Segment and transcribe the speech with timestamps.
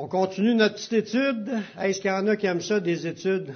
[0.00, 1.50] On continue notre petite étude.
[1.82, 3.52] Est-ce qu'il y en a qui aiment ça, des études?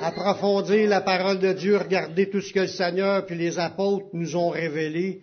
[0.00, 4.36] Approfondir la parole de Dieu, regarder tout ce que le Seigneur puis les apôtres nous
[4.36, 5.22] ont révélé.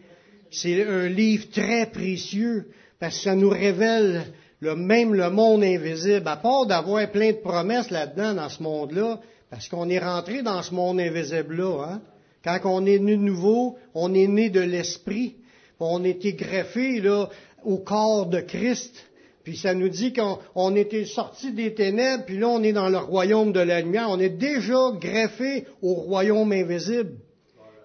[0.52, 2.66] C'est un livre très précieux
[3.00, 4.24] parce que ça nous révèle
[4.60, 6.28] le, même le monde invisible.
[6.28, 10.62] À part d'avoir plein de promesses là-dedans, dans ce monde-là, parce qu'on est rentré dans
[10.64, 11.86] ce monde invisible-là.
[11.86, 12.02] Hein?
[12.44, 15.38] Quand on est né nouveau, on est né de l'esprit.
[15.80, 17.30] On a été greffé là,
[17.64, 19.08] au corps de Christ.
[19.44, 22.98] Puis ça nous dit qu'on était sorti des ténèbres, puis là on est dans le
[22.98, 24.08] royaume de la lumière.
[24.10, 27.14] On est déjà greffé au royaume invisible.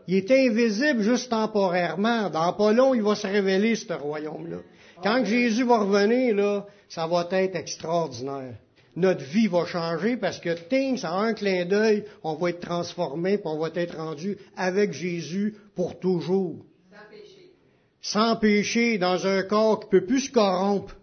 [0.09, 2.31] Il est invisible juste temporairement.
[2.31, 4.59] Dans pas long, il va se révéler, ce royaume-là.
[5.03, 8.55] Quand Jésus va revenir, là, ça va être extraordinaire.
[8.95, 13.37] Notre vie va changer parce que, ting, ça un clin d'œil, on va être transformé,
[13.37, 16.65] puis on va être rendu avec Jésus pour toujours.
[16.91, 17.53] Sans péché.
[18.01, 20.97] Sans péché, dans un corps qui peut plus se corrompre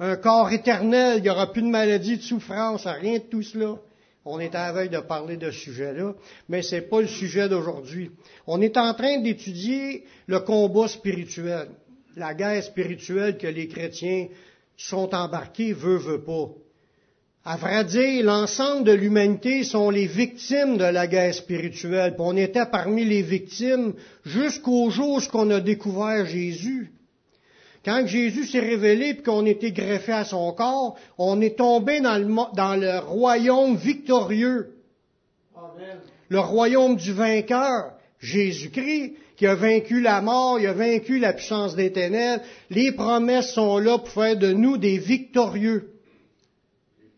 [0.00, 3.76] un corps éternel, il n'y aura plus de maladie, de souffrance, rien de tout cela.
[4.24, 6.14] On est à veille de parler de ce sujet-là,
[6.48, 8.10] mais ce n'est pas le sujet d'aujourd'hui.
[8.46, 11.68] On est en train d'étudier le combat spirituel,
[12.16, 14.28] la guerre spirituelle que les chrétiens
[14.76, 16.50] sont embarqués, veut, veut pas.
[17.44, 22.14] À vrai dire, l'ensemble de l'humanité sont les victimes de la guerre spirituelle.
[22.18, 26.92] on était parmi les victimes jusqu'au jour où on a découvert Jésus.
[27.84, 32.16] Quand Jésus s'est révélé et qu'on était greffé à son corps, on est tombé dans
[32.16, 34.74] le, royaume victorieux.
[36.28, 41.74] Le royaume du vainqueur, Jésus-Christ, qui a vaincu la mort, il a vaincu la puissance
[41.74, 42.44] des ténèbres.
[42.70, 45.88] Les promesses sont là pour faire de nous des victorieux.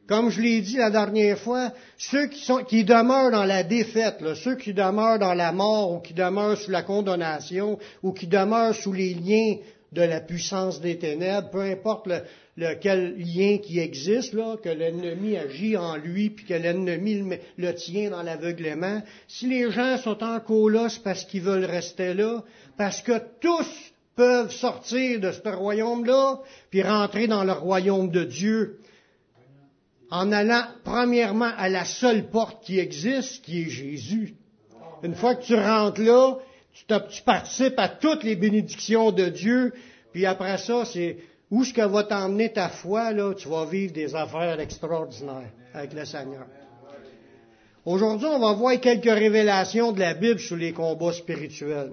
[0.06, 4.22] Comme je l'ai dit la dernière fois, ceux qui, sont, qui demeurent dans la défaite,
[4.34, 8.74] ceux qui demeurent dans la mort ou qui demeurent sous la condamnation ou qui demeurent
[8.74, 9.56] sous les liens
[9.94, 12.22] de la puissance des ténèbres, peu importe le,
[12.56, 18.10] lequel lien qui existe, là, que l'ennemi agit en lui, puis que l'ennemi le, tient
[18.10, 22.42] dans l'aveuglement, si les gens sont en colosse parce qu'ils veulent rester là,
[22.76, 26.40] parce que tous peuvent sortir de ce royaume-là,
[26.70, 28.78] puis rentrer dans le royaume de Dieu,
[30.10, 34.34] en allant premièrement à la seule porte qui existe, qui est Jésus.
[35.02, 36.36] Une fois que tu rentres là,
[36.74, 39.72] tu, participes à toutes les bénédictions de Dieu,
[40.12, 41.18] puis après ça, c'est
[41.50, 45.92] où est-ce que va t'emmener ta foi, là, tu vas vivre des affaires extraordinaires avec
[45.92, 46.46] le Seigneur.
[47.86, 51.92] Aujourd'hui, on va voir quelques révélations de la Bible sur les combats spirituels.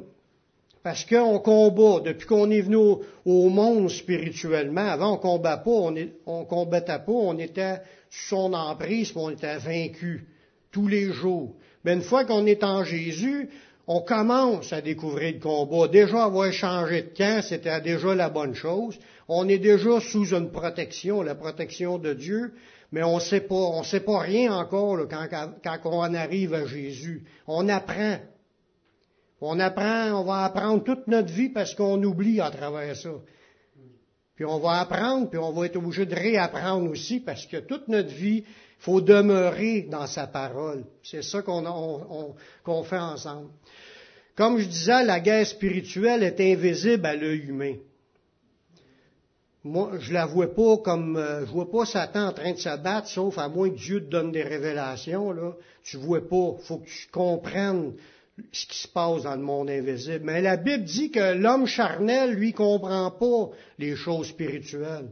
[0.84, 2.78] Parce qu'on combat, depuis qu'on est venu
[3.26, 8.54] au, monde spirituellement, avant on combat pas, on, on combattait pas, on était sous son
[8.54, 10.26] emprise, on était vaincu
[10.72, 11.54] tous les jours.
[11.84, 13.50] Mais une fois qu'on est en Jésus,
[13.88, 15.88] on commence à découvrir le combat.
[15.88, 18.98] Déjà avoir changé de camp, c'était déjà la bonne chose.
[19.28, 22.54] On est déjà sous une protection, la protection de Dieu,
[22.92, 25.28] mais on sait pas, on sait pas rien encore quand,
[25.64, 27.24] quand on arrive à Jésus.
[27.48, 28.18] On apprend.
[29.40, 33.10] On apprend, on va apprendre toute notre vie parce qu'on oublie à travers ça.
[34.36, 37.88] Puis on va apprendre, puis on va être obligé de réapprendre aussi parce que toute
[37.88, 40.84] notre vie, il faut demeurer dans sa parole.
[41.04, 43.50] C'est ça qu'on fait ensemble.
[44.36, 47.76] Comme je disais, la guerre spirituelle est invisible à l'œil humain.
[49.64, 52.78] Moi, je la vois pas comme, euh, je vois pas Satan en train de se
[52.78, 55.54] battre, sauf à moins que Dieu te donne des révélations, là.
[55.84, 56.56] Tu vois pas.
[56.64, 57.94] Faut que tu comprennes
[58.52, 60.26] ce qui se passe dans le monde invisible.
[60.26, 65.10] Mais la Bible dit que l'homme charnel, lui, comprend pas les choses spirituelles.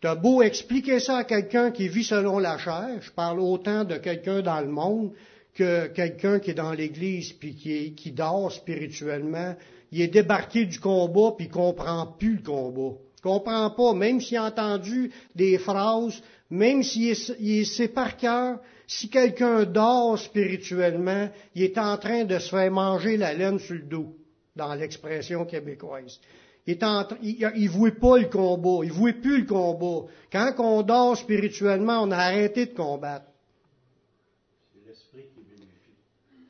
[0.00, 3.96] T'as beau expliquer ça à quelqu'un qui vit selon la chair, je parle autant de
[3.96, 5.12] quelqu'un dans le monde
[5.54, 9.54] que quelqu'un qui est dans l'Église puis qui, dort spirituellement,
[9.92, 12.96] il est débarqué du combat puis il comprend plus le combat.
[13.18, 18.58] Il comprend pas, même s'il a entendu des phrases, même s'il sait par cœur,
[18.90, 23.76] si quelqu'un dort spirituellement, il est en train de se faire manger la laine sur
[23.76, 24.16] le dos,
[24.56, 26.18] dans l'expression québécoise.
[26.66, 30.10] Il, est voit pas le combat, il voit plus le combat.
[30.32, 33.26] Quand on dort spirituellement, on a arrêté de combattre.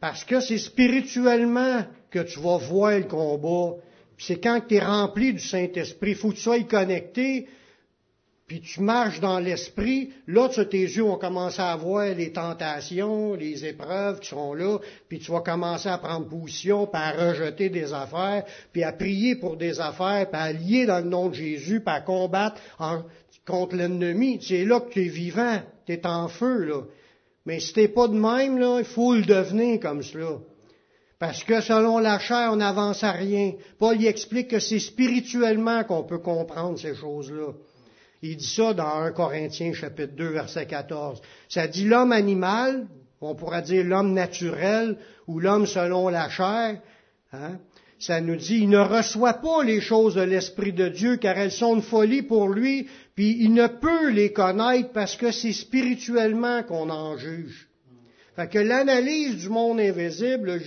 [0.01, 3.77] Parce que c'est spirituellement que tu vas voir le combat.
[4.17, 6.13] C'est quand tu es rempli du Saint-Esprit.
[6.13, 7.47] Il faut que tu sois connecté,
[8.51, 10.11] puis tu marches dans l'Esprit.
[10.27, 14.79] Là, tu, tes yeux vont commencer à voir les tentations, les épreuves qui sont là,
[15.09, 18.43] puis tu vas commencer à prendre position, puis à rejeter des affaires,
[18.73, 21.95] puis à prier pour des affaires, puis à lier dans le nom de Jésus, puis
[21.95, 22.61] à combattre
[23.47, 24.41] contre l'ennemi.
[24.43, 26.83] C'est là que tu es vivant, tu es en feu, là.
[27.47, 30.39] Mais si t'es pas de même, là, il faut le devenir comme cela.
[31.21, 33.53] Parce que selon la chair, on n'avance à rien.
[33.79, 37.53] Paul y explique que c'est spirituellement qu'on peut comprendre ces choses-là.
[38.23, 41.21] Il dit ça dans 1 Corinthiens chapitre 2 verset 14.
[41.49, 42.87] Ça dit l'homme animal,
[43.21, 46.81] on pourra dire l'homme naturel ou l'homme selon la chair.
[47.33, 47.59] Hein?
[47.99, 51.53] Ça nous dit, il ne reçoit pas les choses de l'Esprit de Dieu car elles
[51.53, 56.63] sont une folie pour lui, puis il ne peut les connaître parce que c'est spirituellement
[56.63, 57.69] qu'on en juge.
[58.37, 60.61] Fait que l'analyse du monde invisible,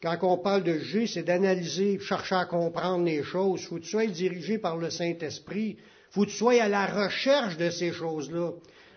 [0.00, 3.64] quand on parle de juger, c'est d'analyser, chercher à comprendre les choses.
[3.64, 5.78] Faut que tu dirigé par le Saint-Esprit.
[6.16, 8.52] Faut que tu sois à la recherche de ces choses-là.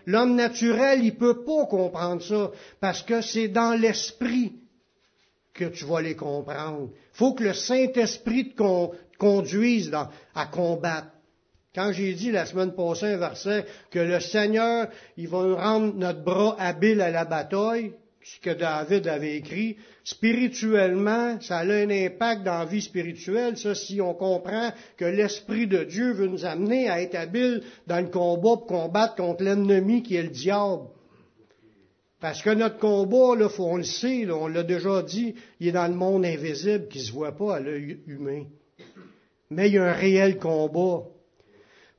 [0.06, 2.50] L'homme naturel, il peut pas comprendre ça
[2.80, 4.54] parce que c'est dans l'esprit
[5.52, 6.88] que tu vas les comprendre.
[7.12, 9.92] Faut que le Saint-Esprit te conduise
[10.34, 11.08] à combattre.
[11.74, 14.88] Quand j'ai dit la semaine passée un verset que le Seigneur,
[15.18, 21.40] il va rendre notre bras habile à la bataille, ce que David avait écrit, spirituellement,
[21.40, 25.84] ça a un impact dans la vie spirituelle, ça, si on comprend que l'Esprit de
[25.84, 30.16] Dieu veut nous amener à être habiles dans le combat pour combattre contre l'ennemi qui
[30.16, 30.88] est le diable.
[32.20, 35.72] Parce que notre combat, là, faut, on le sait, on l'a déjà dit, il est
[35.72, 38.44] dans le monde invisible qui se voit pas à l'œil humain.
[39.50, 41.06] Mais il y a un réel combat.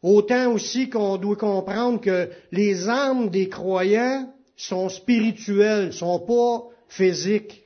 [0.03, 4.31] Autant aussi qu'on doit comprendre que les armes des croyants
[4.67, 7.63] sont spirituelles, sont pas physiques.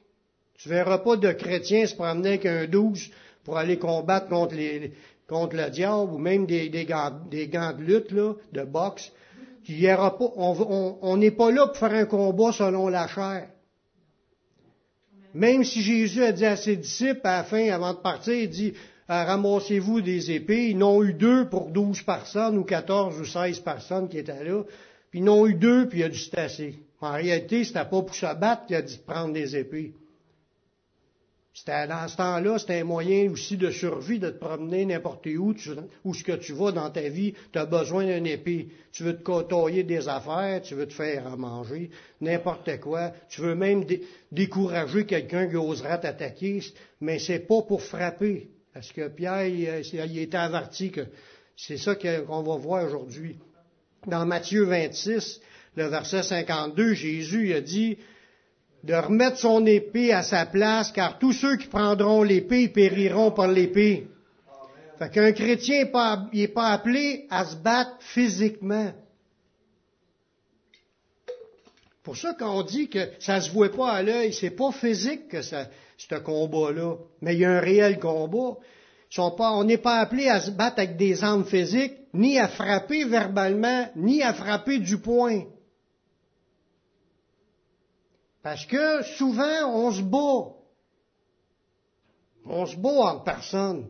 [0.58, 3.10] Tu verras pas de chrétiens se promener avec un douze
[3.44, 4.94] pour aller combattre contre, les,
[5.28, 9.12] contre le diable ou même des, des, gants, des gants de lutte, là, de boxe.
[9.68, 13.50] pas, on n'est pas là pour faire un combat selon la chair.
[15.34, 18.50] Même si Jésus a dit à ses disciples à la fin, avant de partir, il
[18.50, 18.74] dit,
[19.10, 20.70] ramassez-vous des épées.
[20.70, 24.64] Ils n'ont eu deux pour douze personnes ou quatorze ou seize personnes qui étaient là.
[25.12, 26.76] Puis ils n'ont eu deux, puis il a dû se tasser.
[27.02, 29.94] En réalité, c'était pas pour se battre qu'il a dit de prendre des épées.
[31.56, 35.56] C'était, dans ce temps-là, c'était un moyen aussi de survie, de te promener n'importe où,
[36.04, 38.68] où ce que tu vas dans ta vie, tu as besoin d'une épée.
[38.92, 43.14] Tu veux te côtoyer des affaires, tu veux te faire manger, n'importe quoi.
[43.30, 43.86] Tu veux même
[44.34, 46.60] décourager quelqu'un qui oserait t'attaquer,
[47.00, 48.50] mais c'est pas pour frapper.
[48.74, 51.08] Parce que Pierre, il, était averti que
[51.56, 53.38] c'est ça qu'on va voir aujourd'hui.
[54.06, 55.40] Dans Matthieu 26,
[55.76, 57.98] le verset 52, Jésus a dit
[58.84, 63.48] de remettre son épée à sa place, car tous ceux qui prendront l'épée périront par
[63.48, 64.08] l'épée.
[65.00, 68.94] Fait qu'un chrétien n'est pas, appelé à se battre physiquement.
[72.04, 75.42] Pour ça qu'on dit que ça se voit pas à l'œil, c'est pas physique que
[75.42, 75.68] ça,
[75.98, 78.58] ce combat-là, mais il y a un réel combat.
[79.18, 83.90] on n'est pas appelé à se battre avec des armes physiques, ni à frapper verbalement,
[83.96, 85.46] ni à frapper du poing.
[88.46, 90.54] Parce que souvent, on se bat.
[92.46, 93.88] On se bat en personne.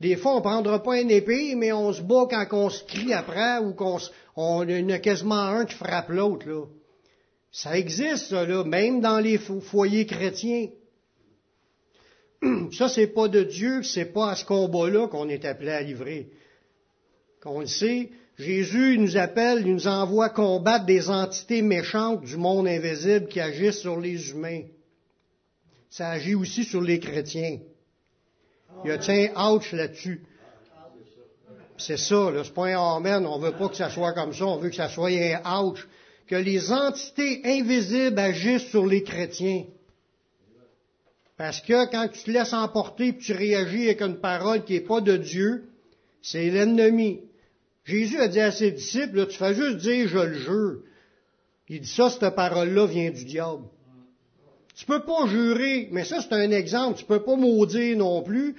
[0.00, 2.82] Des fois, on ne prendra pas une épée, mais on se bat quand on se
[2.84, 3.98] crie après ou qu'on
[4.34, 6.70] on, en a quasiment un qui frappe l'autre.
[7.50, 10.68] Ça existe, ça, même dans les foyers chrétiens.
[12.72, 16.30] Ça, c'est pas de Dieu, c'est pas à ce combat-là qu'on est appelé à livrer.
[17.42, 18.08] Qu'on le sait,
[18.42, 23.80] Jésus nous appelle, il nous envoie combattre des entités méchantes du monde invisible qui agissent
[23.80, 24.62] sur les humains.
[25.88, 27.58] Ça agit aussi sur les chrétiens.
[28.84, 30.22] Il y a un ouch là-dessus.
[31.78, 33.26] C'est ça, là, c'est un amen.
[33.26, 34.46] On veut pas que ça soit comme ça.
[34.46, 35.86] On veut que ça soit un ouch.
[36.26, 39.64] Que les entités invisibles agissent sur les chrétiens.
[41.36, 44.80] Parce que quand tu te laisses emporter et tu réagis avec une parole qui n'est
[44.80, 45.64] pas de Dieu,
[46.22, 47.20] c'est l'ennemi.
[47.84, 50.82] Jésus a dit à ses disciples, tu fais juste dire je le jure.
[51.68, 53.64] Il dit ça, cette parole-là vient du diable.
[54.74, 58.54] Tu peux pas jurer, mais ça c'est un exemple, tu peux pas maudire non plus.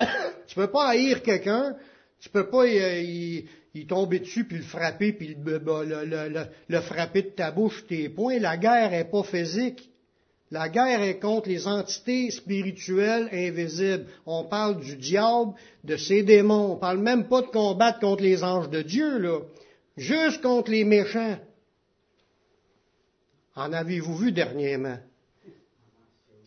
[0.46, 1.76] tu peux pas haïr quelqu'un,
[2.20, 3.46] tu peux pas y,
[3.88, 8.38] tomber dessus puis le frapper puis le, le, le, frapper de ta bouche tes poings.
[8.38, 9.90] La guerre est pas physique.
[10.50, 14.06] La guerre est contre les entités spirituelles invisibles.
[14.26, 16.72] On parle du diable, de ses démons.
[16.72, 19.40] On parle même pas de combattre contre les anges de Dieu, là.
[19.96, 21.38] Juste contre les méchants.
[23.56, 24.98] En avez-vous vu dernièrement?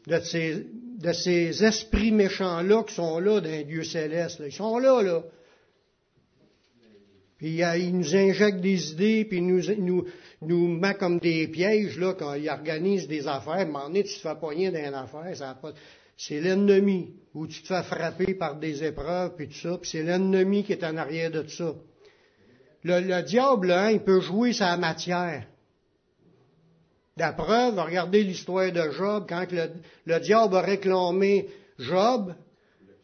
[0.06, 4.42] De ces, esprits méchants-là qui sont là dans Dieu céleste.
[4.46, 5.24] Ils sont là, là.
[7.38, 9.46] Puis ils nous injectent des idées, puis ils
[9.86, 10.06] nous,
[10.42, 13.66] nous met comme des pièges là, quand ils organisent des affaires.
[13.66, 15.74] Donné, tu te fais pogner dans une affaire, ça pas...
[16.16, 17.16] c'est l'ennemi.
[17.34, 20.74] Ou tu te fais frapper par des épreuves, puis tout ça, puis c'est l'ennemi qui
[20.74, 21.74] est en arrière de tout ça.
[22.84, 25.46] Le, diable, hein, il peut jouer sa matière.
[27.18, 29.72] La preuve, regardez l'histoire de Job, quand le,
[30.06, 31.48] le diable a réclamé
[31.80, 32.36] Job,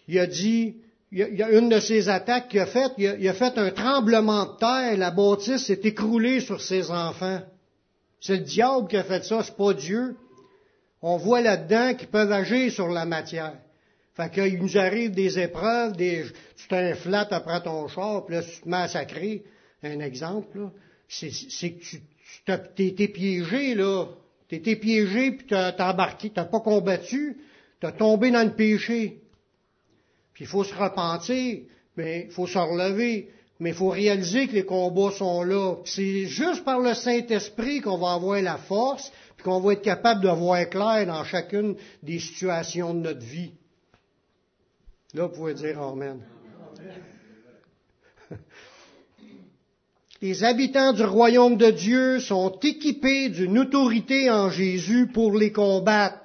[0.08, 0.83] il a dit,
[1.15, 4.46] il y a une de ses attaques qu'il a faites, il a, fait un tremblement
[4.46, 7.39] de terre, la bâtisse s'est écroulée sur ses enfants.
[8.20, 10.15] C'est le diable qui a fait ça, c'est pas Dieu.
[11.03, 13.53] On voit là-dedans qu'ils peuvent agir sur la matière.
[14.15, 16.25] Fait qu'il nous arrive des épreuves, des,
[16.58, 19.43] tu t'inflates après ton char, puis là, tu te sacrer.
[19.84, 20.72] Un exemple, là.
[21.08, 22.01] C'est, que tu,
[22.46, 24.08] tu été piégé, là.
[24.50, 27.38] T'es piégé, puis t'as, t'as embarqué, t'as pas combattu,
[27.79, 29.23] t'as tombé dans le péché.
[30.34, 31.62] Puis il faut se repentir,
[31.96, 35.75] mais il faut se relever, mais il faut réaliser que les combats sont là.
[35.86, 40.22] C'est juste par le Saint-Esprit qu'on va avoir la force, puis qu'on va être capable
[40.22, 43.52] de voir clair dans chacune des situations de notre vie.
[45.13, 46.20] Là, vous pouvez dire Amen.
[50.24, 56.23] Les habitants du royaume de Dieu sont équipés d'une autorité en Jésus pour les combattre.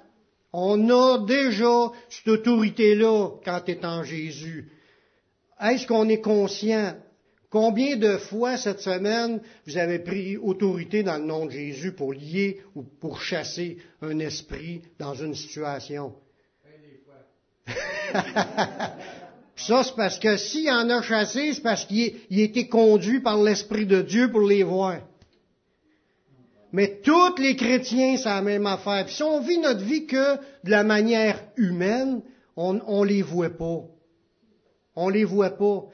[0.52, 4.70] On a déjà cette autorité-là quand tu es en Jésus.
[5.60, 6.94] Est-ce qu'on est conscient?
[7.50, 12.12] Combien de fois cette semaine vous avez pris autorité dans le nom de Jésus pour
[12.12, 16.14] lier ou pour chasser un esprit dans une situation?
[19.56, 23.42] Ça, c'est parce que s'il en a chassé, c'est parce qu'il a été conduit par
[23.42, 25.00] l'Esprit de Dieu pour les voir.
[26.72, 29.04] Mais tous les chrétiens, c'est la même affaire.
[29.06, 32.22] Puis si on vit notre vie que de la manière humaine,
[32.56, 33.84] on ne les voit pas.
[34.94, 35.84] On les voit pas.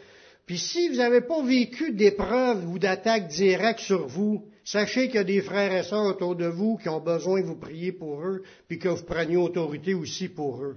[0.47, 5.19] Puis si vous n'avez pas vécu d'épreuves ou d'attaques directes sur vous, sachez qu'il y
[5.19, 8.23] a des frères et sœurs autour de vous qui ont besoin de vous prier pour
[8.23, 10.77] eux, puis que vous preniez autorité aussi pour eux.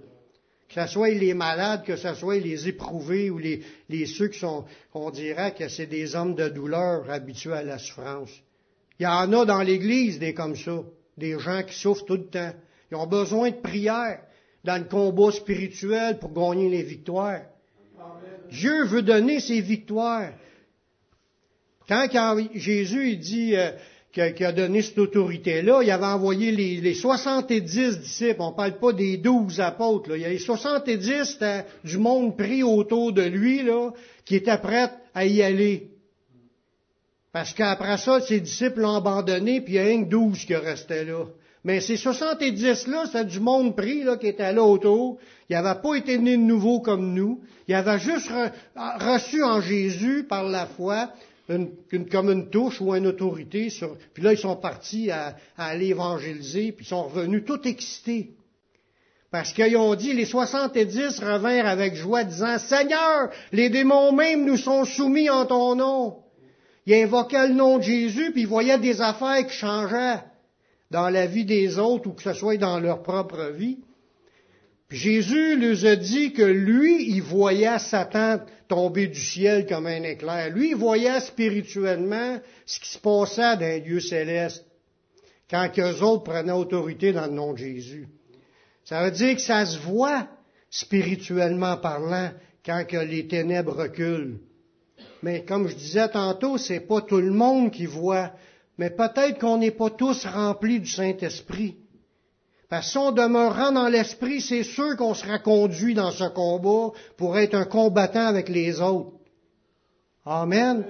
[0.69, 4.39] Que ce soit les malades, que ce soit les éprouvés ou les, les ceux qui
[4.39, 8.31] sont, on dirait que c'est des hommes de douleur habitués à la souffrance.
[8.99, 10.83] Il y en a dans l'Église des comme ça,
[11.17, 12.53] des gens qui souffrent tout le temps.
[12.91, 14.21] Ils ont besoin de prière
[14.63, 17.41] dans le combat spirituel pour gagner les victoires.
[18.51, 20.31] Dieu veut donner ses victoires.
[21.87, 22.07] Quand,
[22.53, 23.71] Jésus il dit euh,
[24.11, 28.77] qu'il a donné cette autorité-là, il avait envoyé les, les 70 disciples, on ne parle
[28.79, 30.17] pas des 12 apôtres, là.
[30.17, 33.91] il y a les 70 c'était du monde pris autour de lui, là,
[34.25, 35.91] qui étaient prêts à y aller.
[37.37, 40.55] Parce qu'après ça, ses disciples l'ont abandonné, puis il y a un que 12 qui
[40.55, 41.25] restaient là.
[41.63, 45.19] Mais ces 70-là, c'était du monde pris là, qui était là autour.
[45.47, 47.41] Il n'avait pas été né de nouveau comme nous.
[47.67, 48.31] Il avait juste
[48.75, 51.11] reçu en Jésus, par la foi,
[51.47, 51.69] une,
[52.09, 53.69] comme une touche ou une autorité.
[53.69, 58.31] Sur, puis là, ils sont partis à, aller évangéliser, puis ils sont revenus tout excités.
[59.29, 64.57] Parce qu'ils ont dit, les 70 revinrent avec joie, disant, Seigneur, les démons même nous
[64.57, 66.23] sont soumis en ton nom.
[66.87, 70.21] Ils invoquaient le nom de Jésus, puis ils voyaient des affaires qui changeaient
[70.89, 73.79] dans la vie des autres ou que ce soit dans leur propre vie.
[74.87, 78.39] Puis Jésus leur a dit que lui, il voyait Satan
[78.69, 80.49] tomber du ciel comme un éclair.
[80.49, 84.65] Lui, il voyait spirituellement ce qui se passait dans un lieu céleste
[85.49, 88.07] quand eux autres prenaient autorité dans le nom de Jésus.
[88.85, 90.25] Ça veut dire que ça se voit
[90.69, 92.31] spirituellement parlant
[92.65, 94.39] quand que les ténèbres reculent.
[95.21, 98.31] Mais comme je disais tantôt, c'est pas tout le monde qui voit.
[98.77, 101.75] Mais peut-être qu'on n'est pas tous remplis du Saint-Esprit.
[102.69, 106.91] Parce que si on demeurant dans l'Esprit, c'est sûr qu'on sera conduit dans ce combat
[107.15, 109.13] pour être un combattant avec les autres.
[110.25, 110.85] Amen.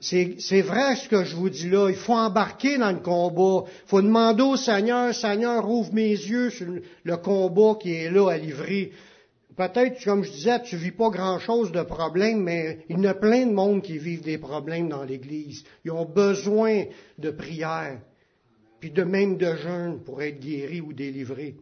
[0.00, 1.88] C'est vrai ce que je vous dis là.
[1.88, 3.64] Il faut embarquer dans le combat.
[3.66, 6.66] Il faut demander au Seigneur, Seigneur, ouvre mes yeux sur
[7.02, 8.92] le combat qui est là à livrer.
[9.56, 13.46] Peut-être, comme je disais, tu vis pas grand-chose de problème, mais il y a plein
[13.46, 15.64] de monde qui vivent des problèmes dans l'Église.
[15.84, 16.84] Ils ont besoin
[17.18, 18.00] de prière,
[18.80, 21.54] puis de même de jeûne pour être guéris ou délivrés.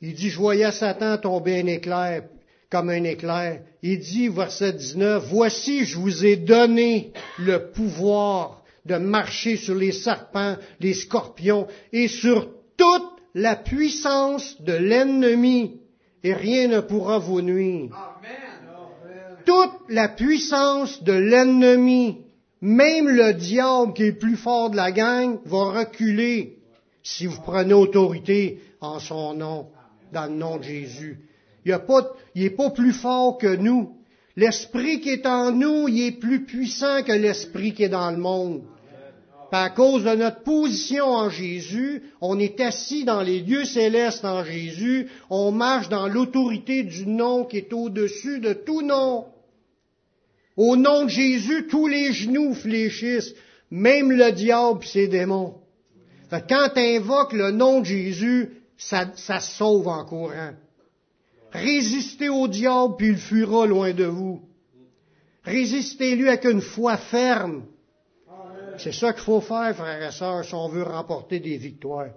[0.00, 2.24] Il dit, je voyais Satan tomber un éclair,
[2.70, 3.62] comme un éclair.
[3.82, 9.92] Il dit, verset 19, Voici, je vous ai donné le pouvoir de marcher sur les
[9.92, 12.48] serpents, les scorpions et sur
[12.78, 15.80] toute la puissance de l'ennemi
[16.24, 17.90] et rien ne pourra vous nuire.
[19.44, 22.18] Toute la puissance de l'ennemi,
[22.60, 26.58] même le diable qui est plus fort de la gang, va reculer
[27.02, 29.68] si vous prenez autorité en son nom,
[30.12, 31.20] dans le nom de Jésus.
[31.64, 31.72] Il
[32.34, 33.96] n'est pas plus fort que nous.
[34.36, 38.18] L'esprit qui est en nous, il est plus puissant que l'esprit qui est dans le
[38.18, 38.62] monde
[39.56, 44.44] à cause de notre position en Jésus, on est assis dans les lieux célestes en
[44.44, 49.26] Jésus, on marche dans l'autorité du nom qui est au-dessus de tout nom.
[50.56, 53.34] Au nom de Jésus, tous les genoux fléchissent,
[53.70, 55.54] même le diable et ses démons.
[56.30, 60.52] quand tu invoques le nom de Jésus, ça, ça sauve en courant.
[61.52, 64.42] Résistez au diable, puis il fuira loin de vous.
[65.44, 67.64] Résistez-lui avec une foi ferme.
[68.78, 72.10] C'est ça qu'il faut faire, frères et sœurs, si on veut remporter des victoires.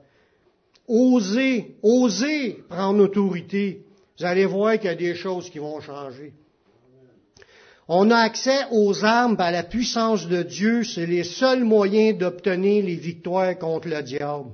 [0.87, 3.85] Osez, osez prendre autorité.
[4.17, 6.33] Vous allez voir qu'il y a des choses qui vont changer.
[7.87, 10.83] On a accès aux armes à la puissance de Dieu.
[10.83, 14.51] C'est les seuls moyens d'obtenir les victoires contre le diable.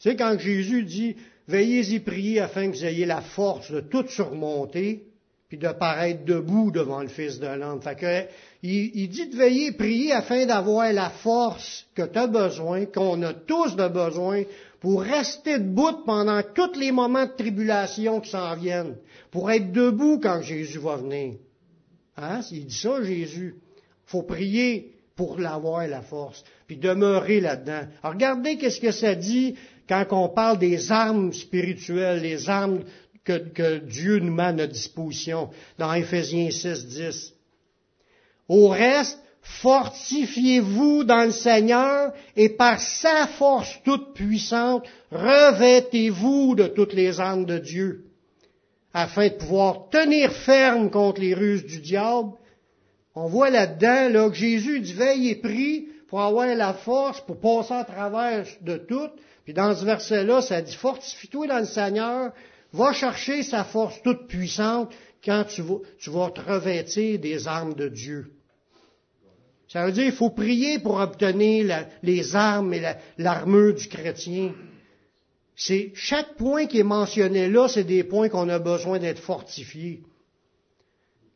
[0.00, 1.16] Tu sais, quand Jésus dit,
[1.46, 5.09] veillez y prier afin que vous ayez la force de tout surmonter,
[5.50, 7.82] puis de paraître debout devant le Fils de l'homme.
[7.82, 8.22] Fait que,
[8.62, 13.34] il, dit de veiller, prier afin d'avoir la force que tu as besoin, qu'on a
[13.34, 14.44] tous de besoin,
[14.78, 18.94] pour rester debout pendant tous les moments de tribulation qui s'en viennent,
[19.32, 21.34] pour être debout quand Jésus va venir.
[22.16, 22.42] Hein?
[22.52, 23.56] Il dit ça, Jésus.
[24.06, 27.88] faut prier pour l'avoir, la force, puis demeurer là-dedans.
[28.04, 29.56] Regardez qu'est-ce que ça dit
[29.88, 32.84] quand on parle des armes spirituelles, les armes
[33.24, 37.34] que, Dieu nous met à notre disposition, dans Éphésiens 6, 10.
[38.48, 46.94] Au reste, fortifiez-vous dans le Seigneur et par sa force toute puissante, revêtez-vous de toutes
[46.94, 48.04] les armes de Dieu,
[48.92, 52.30] afin de pouvoir tenir ferme contre les ruses du diable.
[53.14, 57.38] On voit là-dedans là, que Jésus dit veille et prie pour avoir la force pour
[57.40, 59.08] passer à travers de tout.
[59.44, 62.32] Puis dans ce verset-là, ça dit fortifie-toi dans le Seigneur,
[62.72, 64.92] va chercher sa force toute puissante
[65.24, 68.32] quand tu vas, te revêtir des armes de Dieu.
[69.68, 72.82] Ça veut dire qu'il faut prier pour obtenir les armes et
[73.18, 74.52] l'armure du chrétien.
[75.54, 80.02] C'est chaque point qui est mentionné là, c'est des points qu'on a besoin d'être fortifiés.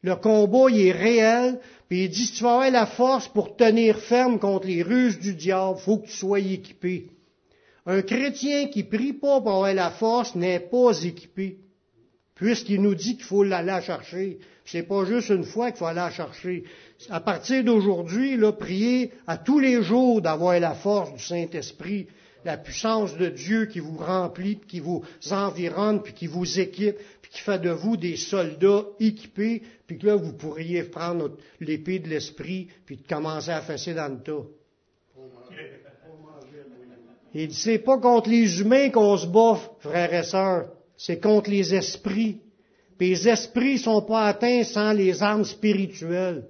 [0.03, 3.57] Le combat, il est réel, puis il dit, si tu vas avoir la force pour
[3.57, 7.09] tenir ferme contre les ruses du diable, faut que tu sois équipé.
[7.87, 11.59] Un chrétien qui prie pas pour avoir la force n'est pas équipé,
[12.35, 14.38] puisqu'il nous dit qu'il faut l'aller chercher.
[14.64, 16.64] C'est pas juste une fois qu'il faut aller la chercher
[17.11, 22.07] à partir d'aujourd'hui, là, priez à tous les jours d'avoir la force du Saint-Esprit,
[22.45, 27.31] la puissance de Dieu qui vous remplit, qui vous environne, puis qui vous équipe, puis
[27.31, 32.09] qui fait de vous des soldats équipés, puis que là, vous pourriez prendre l'épée de
[32.09, 34.47] l'Esprit, puis commencer à fesser dans le tas.
[37.35, 41.51] Il dit, c'est pas contre les humains qu'on se bat, frères et sœurs, c'est contre
[41.51, 42.38] les esprits.
[43.01, 46.47] Les esprits sont pas atteints sans les armes spirituelles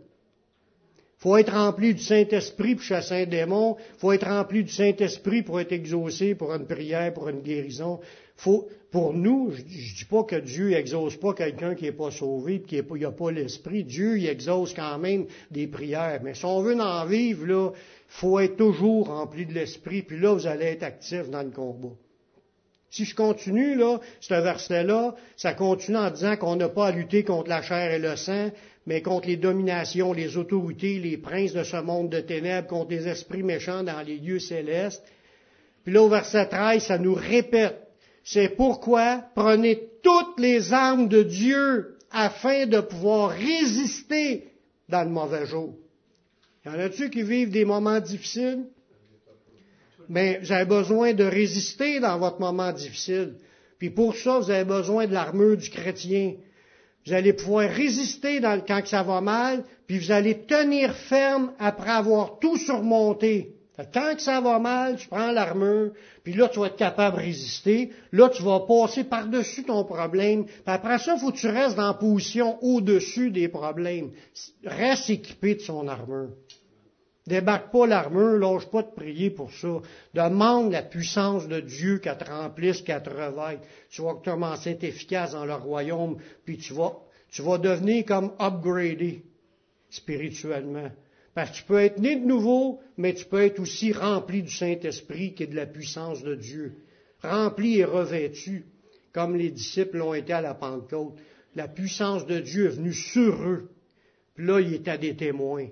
[1.24, 3.78] faut être rempli du Saint-Esprit pour chasser un démon.
[3.96, 7.98] faut être rempli du Saint-Esprit pour être exaucé pour une prière, pour une guérison.
[8.36, 12.10] Faut, pour nous, je, ne dis pas que Dieu exauce pas quelqu'un qui n'est pas
[12.10, 13.84] sauvé, qui n'a pas l'Esprit.
[13.84, 16.20] Dieu, il exauce quand même des prières.
[16.22, 17.70] Mais si on veut en vivre, là,
[18.06, 21.94] faut être toujours rempli de l'Esprit, puis là, vous allez être actif dans le combat.
[22.90, 27.24] Si je continue, là, ce verset-là, ça continue en disant qu'on n'a pas à lutter
[27.24, 28.50] contre la chair et le sang,
[28.86, 33.08] mais contre les dominations, les autorités, les princes de ce monde de ténèbres, contre les
[33.08, 35.02] esprits méchants dans les lieux célestes.
[35.84, 37.78] Puis là, au verset 13, ça nous répète,
[38.22, 44.48] c'est pourquoi prenez toutes les armes de Dieu afin de pouvoir résister
[44.88, 45.74] dans le mauvais jour.
[46.64, 48.64] Y en a-tu qui vivent des moments difficiles?
[50.08, 53.34] Mais vous avez besoin de résister dans votre moment difficile.
[53.78, 56.34] Puis pour ça, vous avez besoin de l'armure du chrétien.
[57.06, 61.90] Vous allez pouvoir résister dans, quand ça va mal, puis vous allez tenir ferme après
[61.90, 63.54] avoir tout surmonté.
[63.92, 67.90] Quand ça va mal, tu prends l'armure, puis là, tu vas être capable de résister.
[68.12, 70.44] Là, tu vas passer par-dessus ton problème.
[70.44, 74.12] Puis après ça, il faut que tu restes dans position au-dessus des problèmes.
[74.64, 76.30] Reste équipé de son armure.
[77.26, 79.80] Débarque pas l'armure, lâche pas de prier pour ça.
[80.12, 83.60] Demande la puissance de Dieu qu'elle te remplisse, qu'elle te revête.
[83.88, 86.98] Tu vas commencer à être efficace dans le royaume, puis tu vas,
[87.30, 89.22] tu vas devenir comme upgradé
[89.88, 90.90] spirituellement.
[91.34, 94.52] Parce que tu peux être né de nouveau, mais tu peux être aussi rempli du
[94.52, 96.74] Saint-Esprit qui est de la puissance de Dieu.
[97.22, 98.66] Rempli et revêtu,
[99.12, 101.14] comme les disciples l'ont été à la Pentecôte.
[101.56, 103.70] La puissance de Dieu est venue sur eux.
[104.34, 105.68] Puis là, il était des témoins.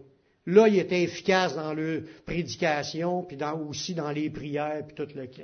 [0.46, 5.26] Là, il était efficace dans leur prédication, puis aussi dans les prières, puis tout le
[5.26, 5.42] kit.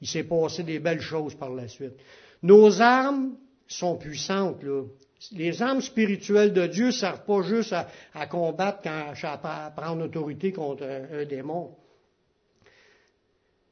[0.00, 1.94] Il s'est passé des belles choses par la suite.
[2.42, 3.34] Nos armes
[3.66, 4.84] sont puissantes, là.
[5.32, 7.74] Les armes spirituelles de Dieu ne servent pas juste
[8.14, 11.70] à, combattre, quand, à prendre autorité contre un, démon.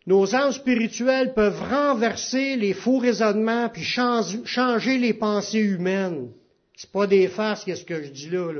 [0.09, 6.33] Nos armes spirituelles peuvent renverser les faux raisonnements puis changer, les pensées humaines.
[6.75, 8.53] C'est pas des farces, qu'est-ce que je dis là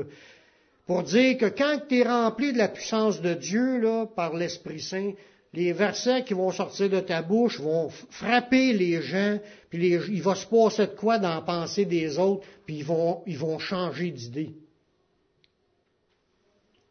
[0.87, 4.79] pour dire que quand tu es rempli de la puissance de Dieu, là, par l'Esprit
[4.79, 5.11] Saint,
[5.53, 9.37] les versets qui vont sortir de ta bouche vont frapper les gens,
[9.69, 13.21] puis il va se passer de quoi dans la pensée des autres, puis ils vont,
[13.27, 14.55] ils vont changer d'idée.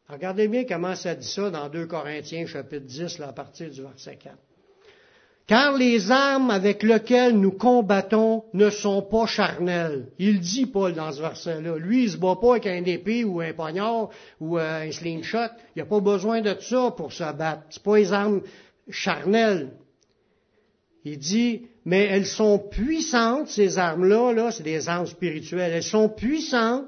[0.08, 3.82] Regardez bien comment ça dit ça dans 2 Corinthiens chapitre 10, là, à partir du
[3.82, 4.36] verset 4.
[5.46, 10.08] Car les armes avec lesquelles nous combattons ne sont pas charnelles.
[10.18, 11.76] Il dit Paul dans ce verset-là.
[11.76, 15.52] Lui, il se bat pas avec un épée ou un poignard ou euh, un slingshot.
[15.74, 17.62] Il n'y a pas besoin de ça pour se battre.
[17.70, 18.42] C'est pas les armes
[18.90, 19.70] charnelles.
[21.04, 25.70] Il dit, mais elles sont puissantes, ces armes-là, là, c'est des armes spirituelles.
[25.72, 26.86] Elles sont puissantes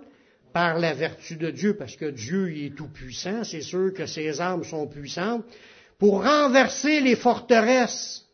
[0.52, 3.44] par la vertu de Dieu, parce que Dieu il est tout puissant.
[3.44, 5.44] C'est sûr que ces armes sont puissantes
[5.98, 8.27] pour renverser les forteresses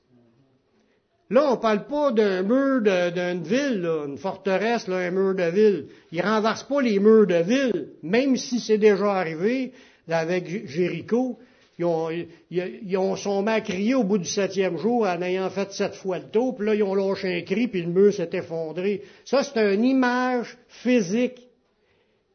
[1.35, 5.87] Là, on parle pas d'un mur d'une ville, une forteresse, un mur de ville.
[6.13, 9.73] Ils renversent pas les murs de ville, même si c'est déjà arrivé
[10.09, 11.41] avec Jéricho.
[11.77, 12.09] Ils ont,
[12.51, 16.27] ils, ont à crier au bout du septième jour en ayant fait sept fois le
[16.27, 19.03] tour, puis là, ils ont lâché un cri, puis le mur s'est effondré.
[19.25, 21.49] Ça, c'est une image physique.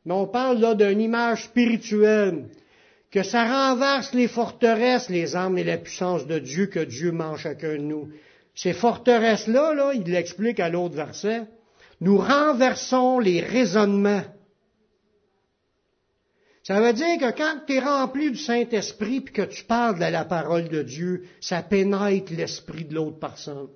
[0.04, 2.48] Mais on parle là d'une image spirituelle.
[3.12, 7.44] Que ça renverse les forteresses, les armes et la puissance de Dieu que Dieu mange
[7.44, 8.10] chacun de nous.
[8.62, 11.44] Ces forteresses-là, là, il l'explique à l'autre verset,
[12.02, 14.26] nous renversons les raisonnements.
[16.64, 20.04] Ça veut dire que quand tu es rempli du Saint-Esprit puis que tu parles de
[20.04, 23.70] la parole de Dieu, ça pénètre l'esprit de l'autre personne.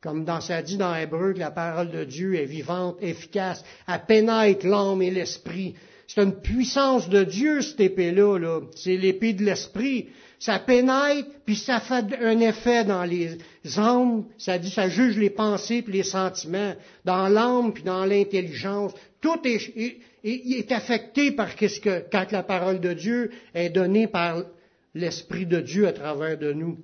[0.00, 4.06] Comme dans ça dit dans Hébreu que la parole de Dieu est vivante, efficace, elle
[4.06, 5.74] pénètre l'âme et l'esprit.
[6.06, 8.38] C'est une puissance de Dieu, cette épée-là.
[8.38, 13.38] -là, c'est l'épée de l'esprit ça pénètre, puis ça fait un effet dans les
[13.78, 18.92] âmes, ça dit, ça juge les pensées puis les sentiments, dans l'âme puis dans l'intelligence.
[19.20, 24.42] Tout est, affecté par ce que, quand la parole de Dieu est donnée par
[24.94, 26.78] l'Esprit de Dieu à travers de nous.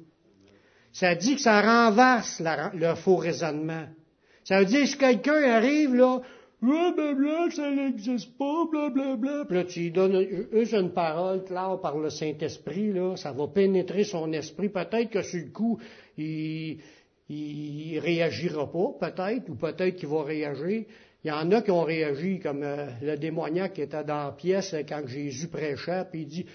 [0.93, 2.43] Ça dit que ça renverse
[2.75, 3.87] le faux raisonnement.
[4.45, 6.21] Ça veut dire que si quelqu'un arrive là,
[6.63, 9.45] blablabla, ça n'existe pas, blablabla.
[9.47, 14.33] Puis là, tu donnes une parole claire par le Saint-Esprit, là, ça va pénétrer son
[14.33, 14.69] esprit.
[14.69, 15.79] Peut-être que sur le coup,
[16.17, 16.79] il,
[17.29, 20.85] il réagira pas, peut-être, ou peut-être qu'il va réagir.
[21.25, 24.33] Il y en a qui ont réagi, comme euh, le démoniaque qui était dans la
[24.33, 26.47] pièce quand Jésus prêchait, puis il dit,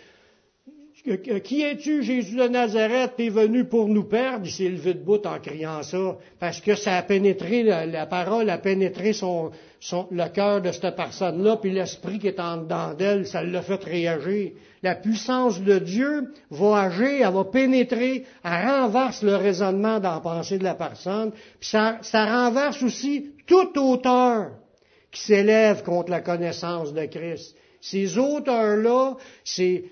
[1.15, 4.46] qui es-tu, Jésus de Nazareth, t'es venu pour nous perdre?
[4.46, 8.50] Il s'est levé de bout en criant ça, parce que ça a pénétré, la, parole
[8.50, 13.43] a pénétré le cœur de cette personne-là, puis l'esprit qui est en dedans d'elle, ça
[13.43, 14.52] l'a fait réagir.
[14.84, 20.20] La puissance de Dieu va agir, elle va pénétrer, elle renverse le raisonnement dans la
[20.20, 24.52] pensée de la personne, puis ça, ça renverse aussi toute auteur
[25.12, 27.56] qui s'élève contre la connaissance de Christ.
[27.80, 29.86] Ces auteurs-là, c'est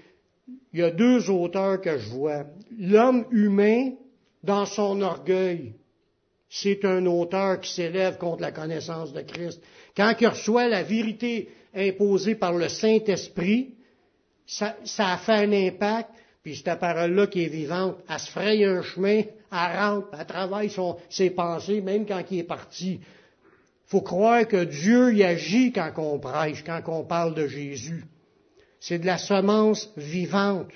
[0.47, 2.45] il y a deux auteurs que je vois.
[2.77, 3.91] L'homme humain,
[4.43, 5.73] dans son orgueil,
[6.49, 9.61] c'est un auteur qui s'élève contre la connaissance de Christ.
[9.95, 13.73] Quand il reçoit la vérité imposée par le Saint-Esprit,
[14.45, 16.09] ça, a fait un impact,
[16.43, 20.71] puis cette parole-là qui est vivante, elle se fraye un chemin, elle rentre, elle travaille
[21.09, 22.99] ses pensées, même quand il est parti.
[23.87, 28.05] Faut croire que Dieu y agit quand on prêche, quand on parle de Jésus.
[28.87, 30.69] C'est de la semence vivante.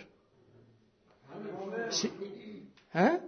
[2.95, 3.19] Hein?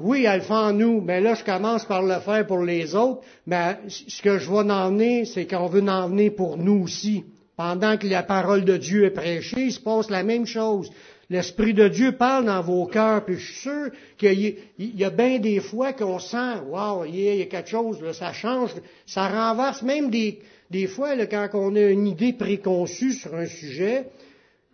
[0.00, 3.20] Oui, elle fait en nous, mais là, je commence par le faire pour les autres,
[3.46, 7.26] mais ce que je veux en emmener, c'est qu'on veut en emmener pour nous aussi.
[7.56, 10.90] Pendant que la parole de Dieu est prêchée, il se passe la même chose.
[11.30, 15.38] L'Esprit de Dieu parle dans vos cœurs, puis je suis sûr qu'il y, a bien
[15.38, 18.70] des fois qu'on sent, waouh, il y a quelque chose, ça change,
[19.06, 20.40] ça renverse même des,
[20.74, 24.08] des fois, quand on a une idée préconçue sur un sujet,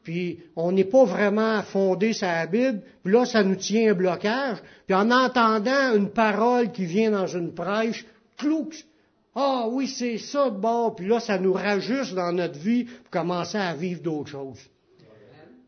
[0.02, 3.94] puis on n'est pas vraiment fondé sur la Bible, puis là, ça nous tient un
[3.94, 8.06] blocage, puis en entendant une parole qui vient dans une prêche,
[8.38, 8.86] clouc,
[9.34, 13.10] ah oui, c'est ça de bord, puis là, ça nous rajuste dans notre vie pour
[13.10, 14.70] commencer à vivre d'autres choses.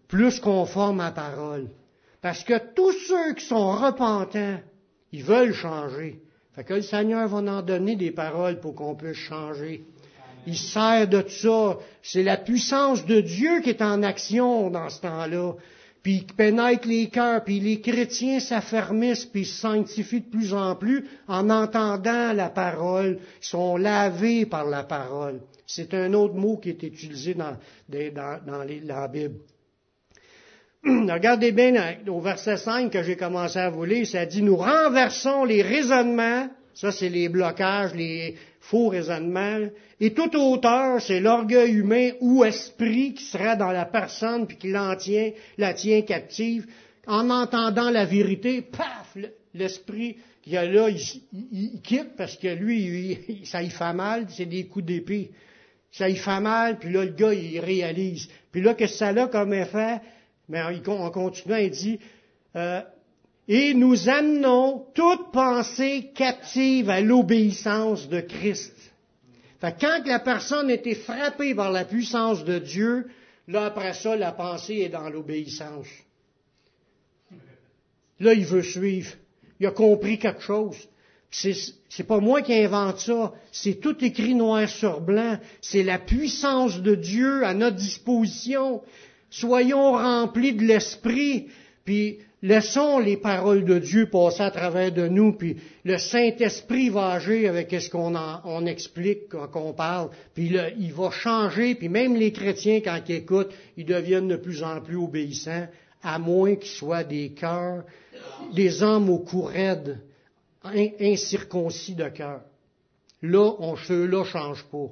[0.08, 1.68] Plus conforme à la parole.
[2.22, 4.60] Parce que tous ceux qui sont repentants,
[5.12, 6.22] ils veulent changer.
[6.54, 9.84] Fait que le Seigneur va en donner des paroles pour qu'on puisse changer.
[10.46, 11.76] Il sert de ça.
[12.02, 15.54] C'est la puissance de Dieu qui est en action dans ce temps-là.
[16.02, 20.74] Puis il pénètre les cœurs, puis les chrétiens s'affermissent, puis se sanctifient de plus en
[20.74, 23.20] plus en entendant la parole.
[23.40, 25.40] Ils sont lavés par la parole.
[25.64, 27.56] C'est un autre mot qui est utilisé dans,
[27.88, 29.36] la Bible.
[30.84, 35.44] Regardez bien au verset 5 que j'ai commencé à vous lire, ça dit, nous renversons
[35.44, 39.68] les raisonnements, ça c'est les blocages, les faux raisonnements,
[40.00, 44.70] et toute hauteur, c'est l'orgueil humain ou esprit qui sera dans la personne puis qui
[44.70, 46.66] l'en tient, la tient captive,
[47.06, 49.16] en entendant la vérité, paf,
[49.52, 54.66] l'esprit qu'il a là, il, quitte parce que lui, ça y fait mal, c'est des
[54.66, 55.32] coups d'épée.
[55.90, 58.28] Ça y fait mal, puis là, le gars, il réalise.
[58.50, 60.00] Puis là, que ça a comme effet?
[60.48, 61.98] Mais en continuant, il dit,
[62.56, 62.80] euh,
[63.54, 68.72] et nous amenons toute pensée captive à l'obéissance de Christ.
[69.60, 73.10] Fait quand la personne était frappée par la puissance de Dieu,
[73.48, 75.86] là après ça, la pensée est dans l'obéissance.
[78.20, 79.12] Là, il veut suivre.
[79.60, 80.76] Il a compris quelque chose.
[81.30, 81.54] C'est,
[81.90, 83.34] c'est pas moi qui invente ça.
[83.50, 85.36] C'est tout écrit noir sur blanc.
[85.60, 88.80] C'est la puissance de Dieu à notre disposition.
[89.28, 91.48] Soyons remplis de l'esprit.
[91.84, 97.12] Puis laissons les paroles de Dieu passer à travers de nous, puis le Saint-Esprit va
[97.12, 102.32] agir avec ce qu'on on explique, qu'on parle, puis il va changer, puis même les
[102.32, 105.68] chrétiens, quand ils écoutent, ils deviennent de plus en plus obéissants,
[106.02, 107.84] à moins qu'ils soient des cœurs,
[108.54, 110.00] des hommes au cou raide,
[110.64, 112.40] incirconcis de cœur.
[113.22, 114.88] Là, on, ceux-là change pas.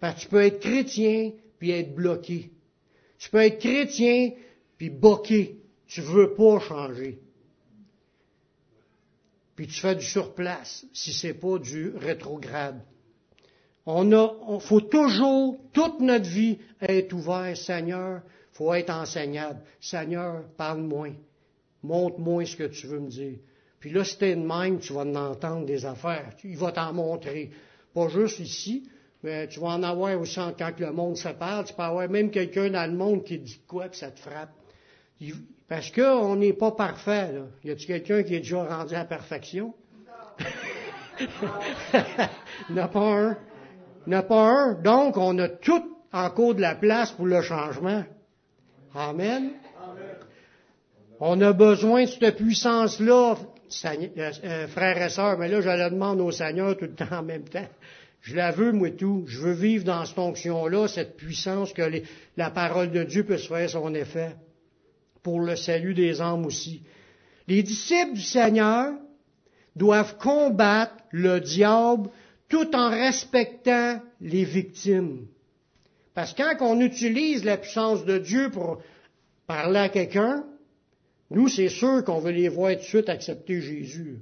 [0.00, 2.50] Parce que tu peux être chrétien, puis être bloqué.
[3.18, 4.30] Tu peux être chrétien,
[4.78, 5.57] puis boqué.
[5.88, 7.18] Tu veux pas changer.
[9.56, 12.80] Puis tu fais du surplace si c'est pas du rétrograde.
[13.86, 18.22] On a, faut toujours, toute notre vie, être ouvert, Seigneur.
[18.52, 19.60] Faut être enseignable.
[19.80, 21.08] Seigneur, parle-moi.
[21.82, 23.38] Montre-moi ce que tu veux me dire.
[23.80, 26.34] Puis là, si t'es de même, tu vas en entendre des affaires.
[26.44, 27.50] Il va t'en montrer.
[27.94, 28.88] Pas juste ici,
[29.22, 31.64] mais tu vas en avoir aussi quand le monde se parle.
[31.64, 34.50] Tu peux avoir même quelqu'un dans le monde qui dit quoi, puis ça te frappe.
[35.68, 37.32] Parce qu'on n'est pas parfait.
[37.32, 37.42] Là.
[37.62, 39.74] Y a-t-il quelqu'un qui est déjà rendu à la perfection?
[41.20, 43.36] Il n'y a pas un.
[44.06, 44.74] Il n'y a pas un.
[44.74, 48.02] Donc, on a tout en cours de la place pour le changement.
[48.94, 49.50] Amen.
[51.20, 53.36] On a besoin de cette puissance-là,
[53.84, 57.18] euh, euh, frères et sœurs, mais là, je la demande au Seigneur tout le temps
[57.18, 57.66] en même temps.
[58.22, 59.24] Je la veux, moi, tout.
[59.26, 61.82] Je veux vivre dans cette onction-là, cette puissance que
[62.36, 64.34] la parole de Dieu peut se faire son effet
[65.22, 66.82] pour le salut des âmes aussi.
[67.46, 68.94] Les disciples du Seigneur
[69.76, 72.10] doivent combattre le diable
[72.48, 75.26] tout en respectant les victimes.
[76.14, 78.82] Parce que quand on utilise la puissance de Dieu pour
[79.46, 80.44] parler à quelqu'un,
[81.30, 84.18] nous, c'est sûr qu'on veut les voir tout de suite accepter Jésus.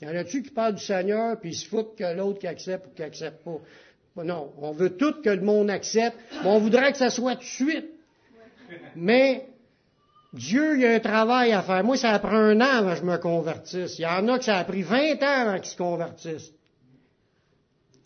[0.00, 2.86] Y en a-tu qui parlent du Seigneur, puis ils se foutent que l'autre qui accepte
[2.86, 3.60] ou qui accepte pas?
[4.24, 7.46] Non, on veut tout que le monde accepte, on voudrait que ça soit tout de
[7.46, 7.86] suite.
[8.96, 9.46] Mais
[10.32, 11.84] Dieu, il y a un travail à faire.
[11.84, 13.98] Moi, ça a pris un an avant que je me convertisse.
[13.98, 16.52] Il y en a que ça a pris 20 ans avant qu'ils se convertissent.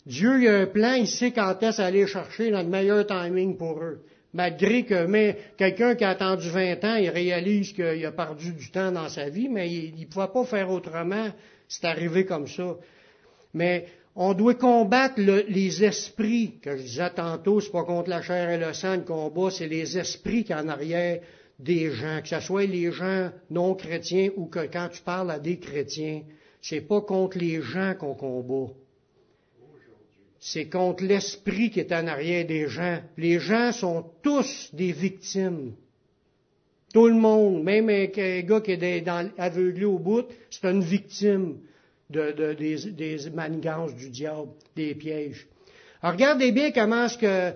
[0.05, 3.81] Dieu, il a un plan, il sait quand est-ce aller chercher notre meilleur timing pour
[3.81, 4.03] eux.
[4.33, 8.71] Malgré que mais quelqu'un qui a attendu 20 ans, il réalise qu'il a perdu du
[8.71, 11.29] temps dans sa vie, mais il ne pouvait pas faire autrement.
[11.69, 12.75] C'est arrivé comme ça.
[13.53, 13.85] Mais
[14.15, 18.57] on doit combattre les esprits, que je disais tantôt, c'est pas contre la chair et
[18.57, 21.21] le sang le combat, c'est les esprits qui en arrière
[21.59, 25.39] des gens, que ce soit les gens non chrétiens ou que quand tu parles à
[25.39, 26.21] des chrétiens,
[26.61, 28.73] c'est pas contre les gens qu'on combat.
[30.39, 32.99] C'est contre l'esprit qui est en arrière des gens.
[33.17, 35.73] Les gens sont tous des victimes.
[36.93, 41.57] Tout le monde, même un, gars qui est aveuglé au bout, c'est une victime
[42.09, 45.47] de, des, des manigances du diable, des pièges.
[46.01, 47.53] Alors regardez bien comment est-ce que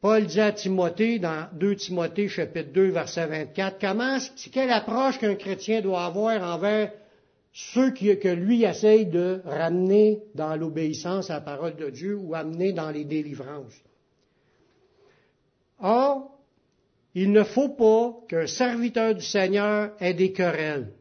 [0.00, 4.16] Paul dit à Timothée, dans 2 Timothée chapitre 2 verset 24, comment,
[4.50, 6.92] quelle approche qu'un chrétien doit avoir envers
[7.52, 12.34] ceux qui, que lui essaye de ramener dans l'obéissance à la parole de Dieu ou
[12.34, 13.74] amener dans les délivrances.
[15.80, 16.30] Or,
[17.14, 20.92] il ne faut pas qu'un serviteur du Seigneur ait des querelles.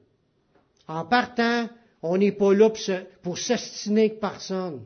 [0.87, 1.69] En partant,
[2.01, 2.69] on n'est pas là
[3.21, 4.81] pour s'estiner avec personne.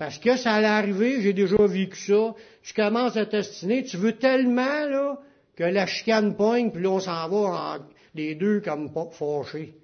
[0.00, 4.16] Parce que ça allait arriver, j'ai déjà vécu ça, tu commences à t'estiner, tu veux
[4.16, 5.18] tellement là,
[5.54, 7.80] que la chicane poigne, puis là on s'en va
[8.14, 9.74] les deux comme fâchés.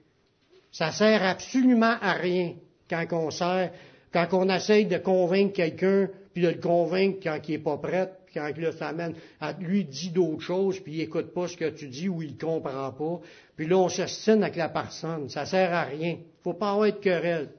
[0.72, 2.54] Ça sert absolument à rien
[2.88, 3.72] quand on sert,
[4.10, 8.10] quand on essaye de convaincre quelqu'un, puis de le convaincre quand il est pas prêt,
[8.32, 11.68] quand là, ça amène à lui dit d'autres choses, puis il écoute pas ce que
[11.68, 13.20] tu dis ou il comprend pas,
[13.54, 15.28] puis là on s'estime avec la personne.
[15.28, 16.16] Ça sert à rien.
[16.42, 17.50] Faut pas avoir de querelle.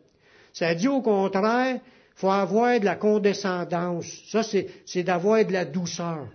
[0.53, 1.81] Ça dit au contraire,
[2.17, 4.07] faut avoir de la condescendance.
[4.27, 6.27] Ça, c'est d'avoir de la douceur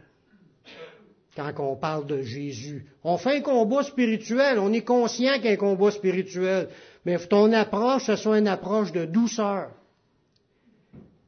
[1.34, 2.86] quand on parle de Jésus.
[3.02, 6.68] On fait un combat spirituel, on est conscient qu'il y a un combat spirituel,
[7.04, 9.70] mais ton approche, ce soit une approche de douceur.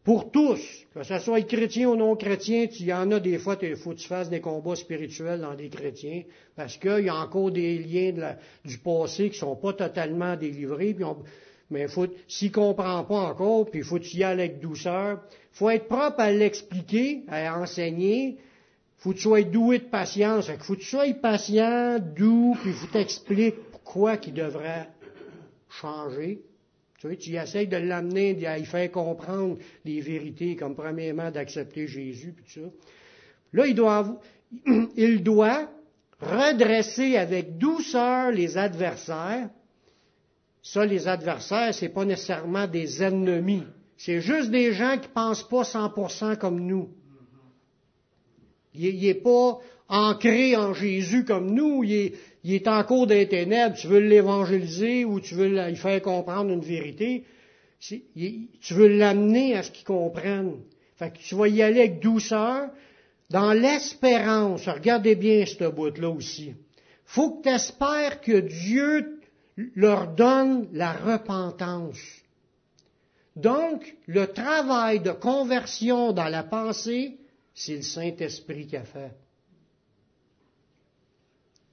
[0.04, 0.60] Pour tous,
[0.94, 3.90] que ce soit chrétien ou non chrétien, il y en a des fois, il faut
[3.90, 6.22] que tu fasses des combats spirituels dans des chrétiens,
[6.54, 10.94] parce qu'il y a encore des liens du passé qui sont pas totalement délivrés,
[11.70, 15.22] mais faut, s'il comprend pas encore, puis il faut y ailles avec douceur.
[15.52, 18.38] faut être propre à l'expliquer, à enseigner.
[18.98, 20.48] faut que tu sois doué de patience.
[20.48, 24.88] Il faut que tu sois patient, doux, puis faut t'expliquer pourquoi qu'il devrait
[25.68, 26.40] changer.
[27.00, 31.86] Tu, vois, tu essayes de l'amener, de lui faire comprendre les vérités, comme premièrement d'accepter
[31.86, 32.68] Jésus, puis tout ça.
[33.52, 34.20] Là, il doit,
[34.96, 35.68] il doit
[36.20, 39.48] redresser avec douceur les adversaires.
[40.64, 43.64] Ça, les adversaires, c'est pas nécessairement des ennemis.
[43.98, 46.88] C'est juste des gens qui pensent pas 100% comme nous.
[48.74, 51.84] Il n'est pas ancré en Jésus comme nous.
[51.84, 52.12] Il est,
[52.44, 56.64] il en cours des ténèbres, tu veux l'évangéliser ou tu veux lui faire comprendre une
[56.64, 57.24] vérité,
[57.78, 60.54] tu veux l'amener à ce qu'il comprenne.
[60.96, 62.70] Fait que tu vas y aller avec douceur,
[63.28, 64.66] dans l'espérance.
[64.66, 66.54] Regardez bien ce bout-là aussi.
[67.04, 69.13] Faut que tu espères que Dieu
[69.56, 72.00] leur donne la repentance.
[73.36, 77.18] Donc, le travail de conversion dans la pensée,
[77.54, 79.12] c'est le Saint-Esprit qui a fait.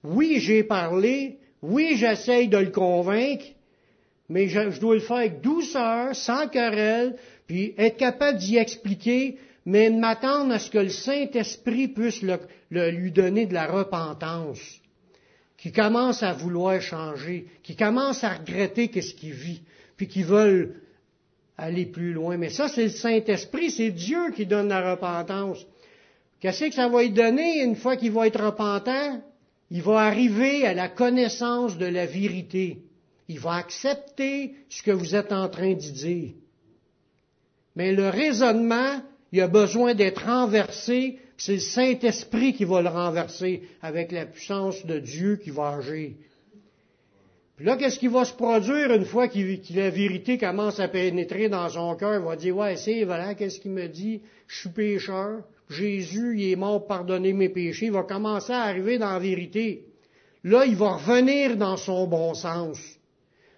[0.03, 3.45] Oui, j'ai parlé, oui, j'essaye de le convaincre,
[4.29, 9.91] mais je, dois le faire avec douceur, sans querelle, puis être capable d'y expliquer, mais
[9.91, 12.21] m'attendre à ce que le Saint-Esprit puisse
[12.71, 14.80] lui donner de la repentance,
[15.61, 19.61] qui commence à vouloir changer, qui commence à regretter qu'est-ce qu'il vit,
[19.95, 20.81] puis qui veulent
[21.57, 22.35] aller plus loin.
[22.35, 25.65] Mais ça, c'est le Saint-Esprit, c'est Dieu qui donne la repentance.
[26.39, 29.21] Qu'est-ce que ça va lui donner une fois qu'il va être repentant?
[29.71, 32.79] il va arriver à la connaissance de la vérité.
[33.29, 36.31] Il va accepter ce que vous êtes en train d'y dire.
[37.77, 43.63] Mais le raisonnement, il a besoin d'être renversé, c'est le Saint-Esprit qui va le renverser
[43.81, 46.11] avec la puissance de Dieu qui va agir.
[47.55, 49.39] Puis là, qu'est-ce qui va se produire une fois que
[49.73, 52.21] la vérité commence à pénétrer dans son cœur?
[52.21, 54.21] Il va dire, ouais, c'est, voilà, qu'est-ce qu'il me dit?
[54.45, 58.61] Je suis pécheur, Jésus, il est mort pour pardonner mes péchés, il va commencer à
[58.61, 59.85] arriver dans la vérité.
[60.43, 62.77] Là, il va revenir dans son bon sens.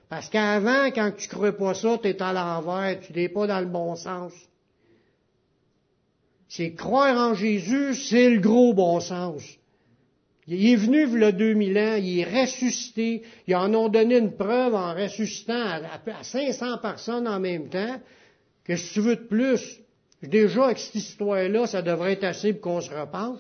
[0.08, 3.46] Parce qu'avant, quand tu ne crois pas ça, tu es à l'envers, tu n'es pas
[3.46, 4.32] dans le bon sens.
[6.56, 9.42] C'est croire en Jésus, c'est le gros bon sens.
[10.46, 14.76] Il est venu a 2000 ans, il est ressuscité, ils en ont donné une preuve
[14.76, 18.00] en ressuscitant à, 500 personnes en même temps.
[18.66, 19.80] Que si tu veux de plus?
[20.22, 23.39] Déjà, avec cette histoire-là, ça devrait être assez pour qu'on se repente.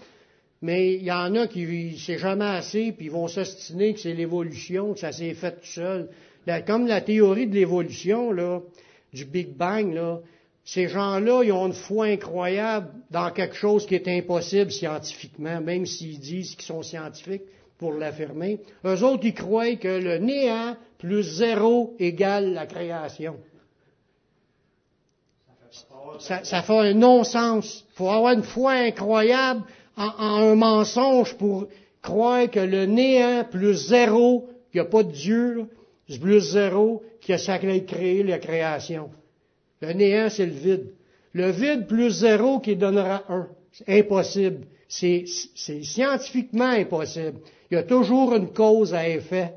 [0.63, 4.15] Mais il y en a qui, c'est jamais assez, puis ils vont s'ostiner que c'est
[4.15, 6.09] l'évolution, que ça s'est fait tout seul.
[6.65, 8.61] comme la théorie de l'évolution, là,
[9.13, 10.19] du Big Bang, là,
[10.65, 15.85] ces gens-là, ils ont une foi incroyable dans quelque chose qui est impossible scientifiquement, même
[15.85, 17.43] s'ils disent qu'ils sont scientifiques
[17.77, 18.59] pour l'affirmer.
[18.85, 23.35] Eux autres, ils croient que le néant plus zéro égale la création
[26.19, 27.85] ça, ça fait un non-sens.
[27.91, 29.63] Il faut avoir une foi incroyable
[29.97, 31.67] en, un mensonge pour
[32.01, 35.65] croire que le néant plus zéro, qu'il n'y a pas de Dieu,
[36.21, 37.37] plus zéro, qui a
[37.79, 39.09] créé la création.
[39.83, 40.93] Le néant, c'est le vide.
[41.33, 43.49] Le vide plus zéro qui donnera un.
[43.73, 44.65] C'est impossible.
[44.87, 47.39] C'est scientifiquement impossible.
[47.69, 49.53] Il y a toujours une cause à effet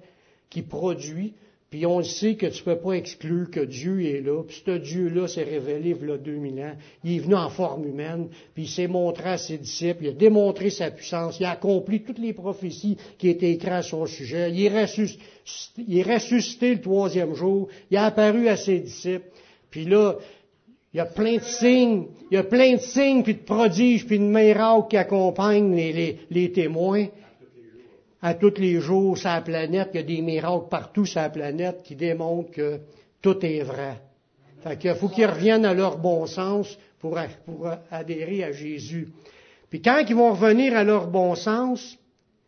[0.50, 1.34] qui produit.
[1.70, 4.42] Puis on sait que tu ne peux pas exclure que Dieu est là.
[4.42, 6.74] Puis ce Dieu-là s'est révélé il y a 2000 ans.
[7.04, 10.12] Il est venu en forme humaine, puis il s'est montré à ses disciples, il a
[10.12, 14.50] démontré sa puissance, il a accompli toutes les prophéties qui étaient écrites à son sujet.
[14.52, 19.28] Il est, ressuscité, le troisième jour, il a apparu à ses disciples.
[19.76, 20.14] Puis là,
[20.94, 24.06] il y a plein de signes, il y a plein de signes, puis de prodiges,
[24.06, 27.08] puis de miracles qui accompagnent les, témoins
[28.22, 31.28] à tous les jours sur la planète, il y a des miracles partout sur la
[31.28, 32.78] planète qui démontrent que
[33.20, 33.98] tout est vrai.
[34.62, 39.08] Fait qu'il faut qu'ils reviennent à leur bon sens pour, pour adhérer à Jésus.
[39.68, 41.98] Puis quand ils vont revenir à leur bon sens,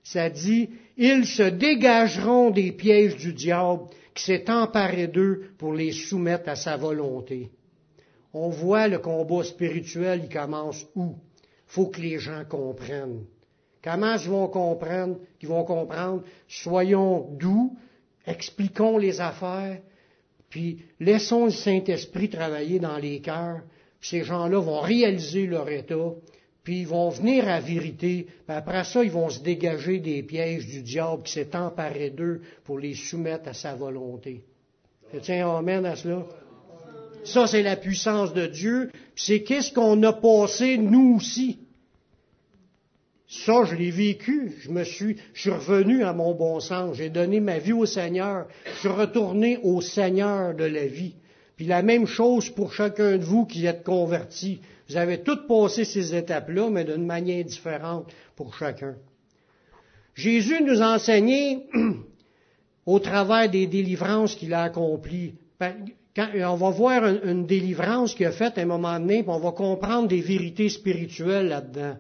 [0.03, 3.85] ça dit, ils se dégageront des pièges du diable
[4.15, 7.51] qui s'est emparé d'eux pour les soumettre à sa volonté.
[8.35, 11.15] On voit le combat spirituel, il commence où?
[11.69, 13.25] faut que les gens comprennent.
[13.83, 17.77] Comment ils vont comprendre, qu'ils vont comprendre, soyons doux,
[18.27, 19.81] expliquons les affaires,
[20.51, 23.61] puis laissons le Saint-Esprit travailler dans les cœurs.
[24.01, 26.13] ces gens-là vont réaliser leur état,
[26.69, 28.27] puis ils vont venir à vérité.
[28.47, 32.43] Puis après ça, ils vont se dégager des pièges du diable qui s'est emparé d'eux
[32.65, 34.45] pour les soumettre à sa volonté.
[35.23, 36.27] Tiens, amène à cela.
[37.25, 38.91] Ça, c'est la puissance de Dieu.
[39.17, 41.59] C'est qu'est-ce qu'on a passé nous aussi?
[43.27, 44.53] Ça, je l'ai vécu.
[44.61, 46.99] Je me suis, je suis revenu à mon bon sens.
[46.99, 48.47] J'ai donné ma vie au Seigneur.
[48.75, 51.15] Je suis retourné au Seigneur de la vie.
[51.57, 54.61] Puis la même chose pour chacun de vous qui êtes convertis.
[54.89, 58.97] Vous avez toutes passé ces étapes-là, mais d'une manière différente pour chacun.
[60.15, 61.69] Jésus nous a enseigné
[62.87, 65.35] au travers des délivrances qu'il a accomplies.
[65.61, 69.53] On va voir une, délivrance qu'il a faite à un moment donné, puis on va
[69.53, 71.97] comprendre des vérités spirituelles là-dedans.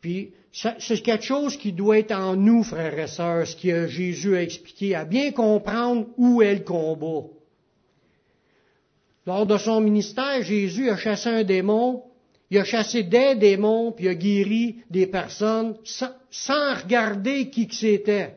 [0.00, 4.36] Puis c'est quelque chose qui doit être en nous, frères et sœurs, ce que Jésus
[4.36, 7.26] a expliqué, à bien comprendre où est le combat.
[9.26, 12.02] Lors de son ministère, Jésus a chassé un démon,
[12.50, 17.74] il a chassé des démons, puis il a guéri des personnes sans, regarder qui que
[17.74, 18.36] c'était.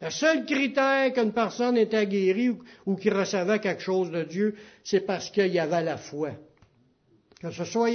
[0.00, 4.54] Le seul critère qu'une personne était guérie ou, ou qui recevait quelque chose de Dieu,
[4.82, 6.30] c'est parce qu'il y avait la foi.
[7.40, 7.90] Que ce soit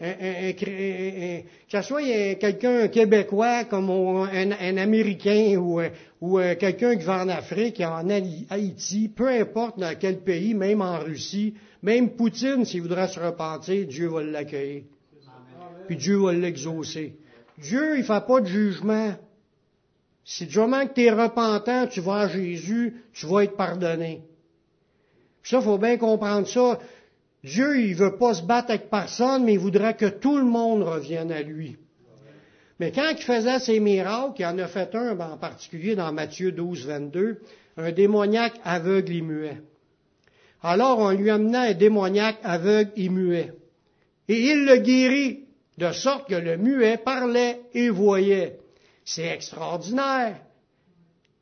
[0.00, 2.02] que ce soit
[2.40, 5.80] quelqu'un québécois comme un, Américain ou,
[6.20, 8.08] ou quelqu'un qui va en Afrique, en
[8.50, 13.86] Haïti, peu importe dans quel pays, même en Russie, même Poutine, s'il voudrait se repentir,
[13.86, 14.84] Dieu va l'accueillir.
[15.86, 17.14] Puis Dieu va l'exaucer.
[17.58, 19.14] Dieu, il ne fait pas de jugement.
[20.24, 24.22] Si du moment que tu es repentant, tu vas à Jésus, tu vas être pardonné.
[25.42, 26.78] Puis ça, il faut bien comprendre ça.
[27.44, 30.82] Dieu, il veut pas se battre avec personne, mais il voudrait que tout le monde
[30.82, 31.76] revienne à lui.
[32.80, 36.52] Mais quand il faisait ses miracles, il en a fait un en particulier dans Matthieu
[36.52, 37.42] 12, 22,
[37.76, 39.62] un démoniaque aveugle et muet.
[40.62, 43.52] Alors on lui amenait un démoniaque aveugle et muet.
[44.28, 45.44] Et il le guérit,
[45.76, 48.58] de sorte que le muet parlait et voyait.
[49.04, 50.38] C'est extraordinaire.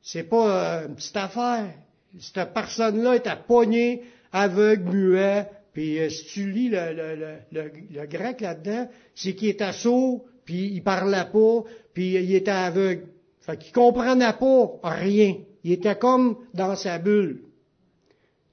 [0.03, 1.71] C'est pas euh, une petite affaire.
[2.19, 9.35] Cette personne-là était poignée, aveugle, muet, puis euh, si tu lis le, grec là-dedans, c'est
[9.35, 11.65] qu'il était sourd, puis il parlait pas,
[11.95, 13.07] puis il était aveugle.
[13.41, 15.37] Fait qu'il comprenait pas rien.
[15.65, 17.43] Il était comme dans sa bulle.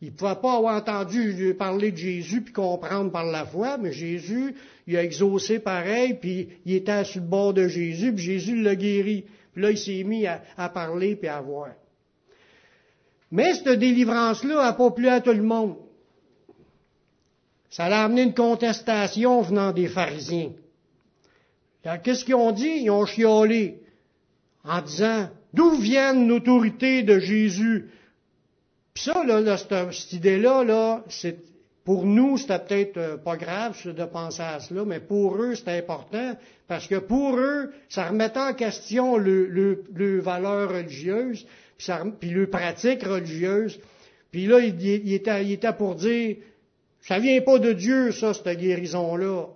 [0.01, 3.91] Il ne pouvait pas avoir entendu parler de Jésus puis comprendre par la foi, mais
[3.91, 4.55] Jésus,
[4.87, 8.75] il a exaucé pareil, puis il était sur le bord de Jésus, puis Jésus l'a
[8.75, 9.25] guéri.
[9.51, 11.71] Puis là, il s'est mis à, parler puis à voir.
[13.29, 15.75] Mais cette délivrance-là n'a pas plu à tout le monde.
[17.69, 20.51] Ça a amené une contestation venant des pharisiens.
[22.03, 22.81] Qu'est-ce qu'ils ont dit?
[22.83, 23.79] Ils ont chiolé
[24.63, 27.89] en disant, d'où viennent l'autorité de Jésus?
[28.93, 31.37] Puis ça, là, cette, idée-là, là, c'est,
[31.85, 35.77] pour nous, c'était peut-être euh, pas grave de penser à cela, mais pour eux, c'était
[35.77, 36.35] important,
[36.67, 41.45] parce que pour eux, ça remettait en question le, le, le valeur religieuse,
[41.77, 43.79] puis, ça, puis le pratique religieuse.
[44.31, 46.35] Puis là, il, il, était, il était pour dire,
[47.01, 49.47] ça vient pas de Dieu, ça, cette guérison-là.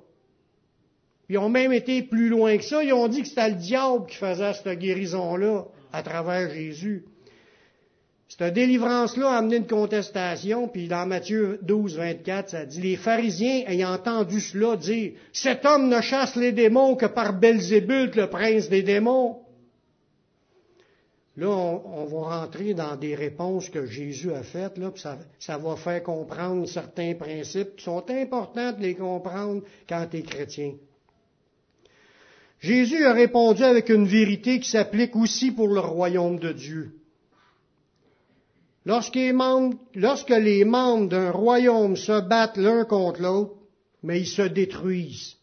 [1.30, 2.84] Ils ont même été plus loin que ça.
[2.84, 7.06] Ils ont dit que c'était le diable qui faisait cette guérison-là à travers Jésus.
[8.28, 13.64] Cette délivrance-là a amené une contestation, puis dans Matthieu 12, 24, ça dit, les pharisiens
[13.68, 18.70] ayant entendu cela dire, cet homme ne chasse les démons que par Belzébuth, le prince
[18.70, 19.43] des démons.
[21.36, 25.58] Là, on, va rentrer dans des réponses que Jésus a faites, là, puis ça, ça,
[25.58, 30.74] va faire comprendre certains principes qui sont importants de les comprendre quand tu es chrétien.
[32.60, 36.94] Jésus a répondu avec une vérité qui s'applique aussi pour le royaume de Dieu.
[38.86, 43.56] Lorsque les membres, lorsque les membres d'un royaume se battent l'un contre l'autre,
[44.04, 45.38] mais ils se détruisent.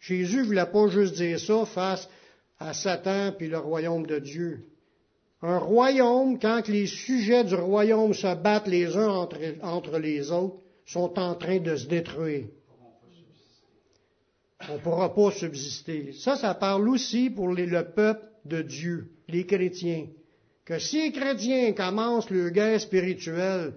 [0.00, 2.08] Jésus ne voulait pas juste dire ça face
[2.58, 4.66] à Satan puis le royaume de Dieu.
[5.42, 9.28] Un royaume, quand les sujets du royaume se battent les uns
[9.62, 12.46] entre, les autres, sont en train de se détruire.
[14.70, 16.12] On ne pourra pas subsister.
[16.12, 20.06] Ça, ça parle aussi pour le peuple de Dieu, les chrétiens.
[20.64, 23.74] Que si les chrétiens commencent le guerre spirituelle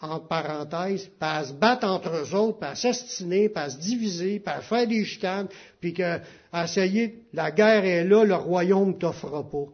[0.00, 4.40] entre parenthèses, puis à se battre entre eux autres, puis à s'astiner, à se diviser,
[4.40, 5.48] puis à faire des chicanes,
[5.80, 6.20] puis que,
[6.52, 9.66] à essayer, la guerre est là, le royaume ne t'offrira pas.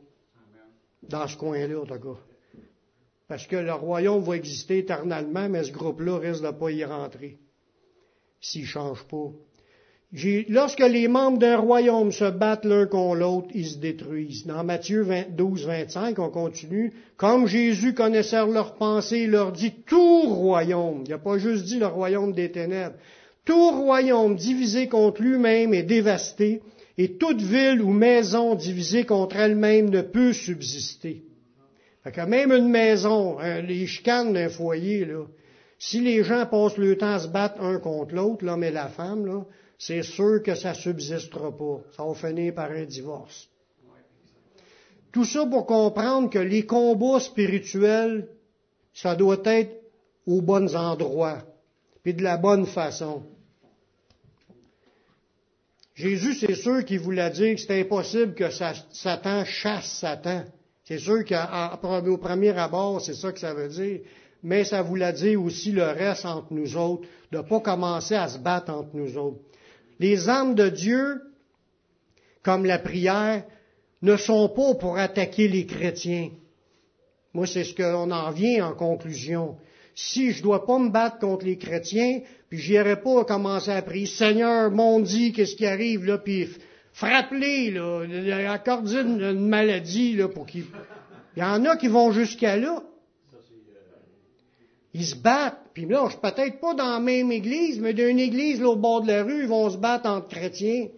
[1.02, 2.20] Dans ce coin-là, en tout cas.
[3.26, 7.38] Parce que le royaume va exister éternellement, mais ce groupe-là risque de pas y rentrer.
[8.40, 9.30] S'il change pas.
[10.48, 14.44] Lorsque les membres d'un royaume se battent l'un contre l'autre, ils se détruisent.
[14.44, 16.92] Dans Matthieu 12, 25, on continue.
[17.16, 21.04] Comme Jésus connaissait leurs pensées, il leur dit tout royaume.
[21.06, 22.96] Il n'a pas juste dit le royaume des ténèbres.
[23.44, 26.60] Tout royaume divisé contre lui-même est dévasté,
[26.98, 31.22] et toute ville ou maison divisée contre elle-même ne peut subsister.
[32.02, 35.24] Fait que même une maison, hein, les chicanes d'un foyer, là,
[35.78, 38.88] si les gens passent le temps à se battre un contre l'autre, l'homme et la
[38.88, 39.44] femme, là,
[39.80, 41.80] c'est sûr que ça subsistera pas.
[41.96, 43.48] Ça va finir par un divorce.
[45.10, 48.28] Tout ça pour comprendre que les combats spirituels,
[48.92, 49.72] ça doit être
[50.26, 51.38] aux bons endroits,
[52.02, 53.22] puis de la bonne façon.
[55.94, 60.44] Jésus, c'est sûr qu'il voulait dire que c'est impossible que Satan chasse Satan.
[60.84, 64.00] C'est sûr qu'au premier abord, c'est ça que ça veut dire.
[64.42, 68.28] Mais ça voulait dire aussi le reste entre nous autres, de ne pas commencer à
[68.28, 69.40] se battre entre nous autres.
[70.00, 71.20] Les armes de Dieu,
[72.42, 73.44] comme la prière,
[74.00, 76.30] ne sont pas pour attaquer les chrétiens.
[77.34, 79.58] Moi, c'est ce qu'on en vient en conclusion.
[79.94, 84.06] Si je dois pas me battre contre les chrétiens, puis j'irai pas commencer à prier,
[84.06, 86.48] Seigneur, mon dit, qu'est-ce qui arrive, là, puis
[86.94, 90.64] frappe-les, là, accorder une, une, maladie, là, pour qu'ils...
[91.36, 92.82] Il y en a qui vont jusqu'à là.
[94.94, 95.69] Ils se battent.
[95.80, 98.76] Puis là, je suis peut-être pas dans la même église, mais d'une église là, au
[98.76, 100.88] bord de la rue, ils vont se battre entre chrétiens.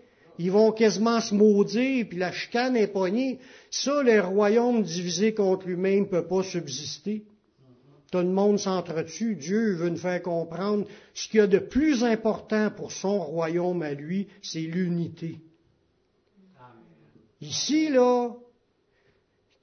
[0.40, 3.38] Ils vont quasiment se maudire, puis la chicane est poignée.
[3.70, 7.22] Ça, le royaume divisé contre lui-même ne peut pas subsister.
[8.10, 9.36] Tout le monde s'entretue.
[9.36, 13.82] Dieu veut nous faire comprendre ce qu'il y a de plus important pour son royaume
[13.82, 15.38] à lui, c'est l'unité.
[17.40, 18.30] Ici, là,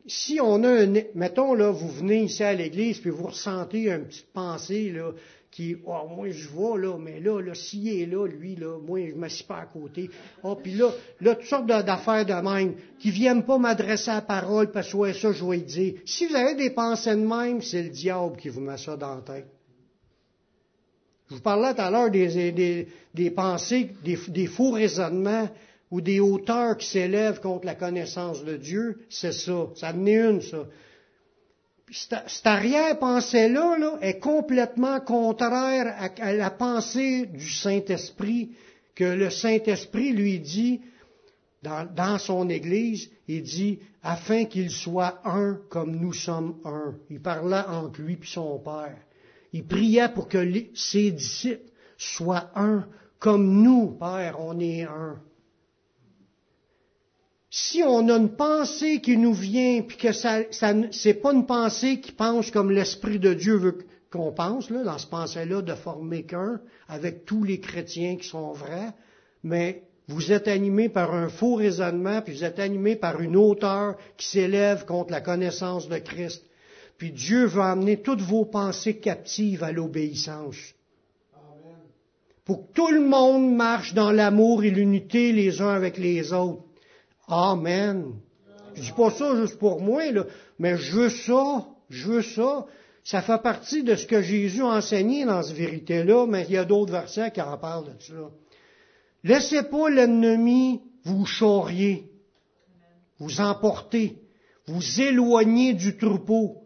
[0.09, 4.05] si on a un, mettons là, vous venez ici à l'église puis vous ressentez une
[4.05, 5.11] petite pensée là,
[5.51, 9.07] qui, oh, moi je vois là, mais là, là, s'il est là, lui là, moi
[9.07, 10.09] je me suis pas à côté.
[10.43, 10.89] Oh, puis là,
[11.21, 14.97] là, toutes sortes d'affaires de même qui viennent pas m'adresser à la parole parce que
[14.97, 15.93] ouais, ça je vais dire.
[16.05, 19.15] Si vous avez des pensées de même, c'est le diable qui vous met ça dans
[19.15, 19.47] la tête.
[21.29, 25.47] Je vous parlais tout à l'heure des, des, des, pensées, des faux raisonnements
[25.91, 29.67] ou des hauteurs qui s'élèvent contre la connaissance de Dieu, c'est ça.
[29.75, 30.65] Ça en une, ça.
[31.91, 38.51] Cette arrière-pensée-là là, est complètement contraire à, la pensée du Saint-Esprit,
[38.93, 40.81] que le Saint-Esprit lui dit
[41.63, 46.93] dans, son Église, il dit, afin qu'il soit un comme nous sommes un.
[47.09, 48.97] Il parlait entre lui et son Père.
[49.51, 52.85] Il priait pour que ses disciples soient un
[53.17, 55.19] comme nous, Père, on est un
[57.49, 61.45] si on a une pensée qui nous vient, puis que ça, ça c'est pas une
[61.45, 63.77] pensée qui pense comme l'Esprit de Dieu veut
[64.11, 68.53] qu'on pense, là, dans ce pensée-là, de former qu'un, avec tous les chrétiens qui sont
[68.53, 68.91] vrais,
[69.43, 73.95] mais vous êtes animé par un faux raisonnement, puis vous êtes animé par une hauteur
[74.17, 76.43] qui s'élève contre la connaissance de Christ.
[76.97, 80.57] Puis Dieu veut amener toutes vos pensées captives à l'obéissance.
[82.43, 86.63] Pour que tout le monde marche dans l'amour et l'unité les uns avec les autres.
[87.29, 88.15] Amen.
[88.73, 90.25] Je dis pas ça juste pour moi, là,
[90.57, 92.65] mais je veux ça, je veux ça.
[93.03, 96.57] Ça fait partie de ce que Jésus a enseigné dans cette vérité-là, mais il y
[96.57, 98.31] a d'autres versets qui en parlent de ça.
[99.23, 102.11] Laissez pas l'ennemi vous charrier,
[103.19, 104.17] vous emporter,
[104.67, 106.63] vous éloigner du troupeau.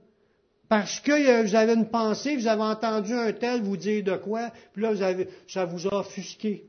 [0.70, 4.50] Parce que vous avez une pensée, vous avez entendu un tel vous dire de quoi,
[4.74, 6.66] puis là, vous avez, ça vous a offusqué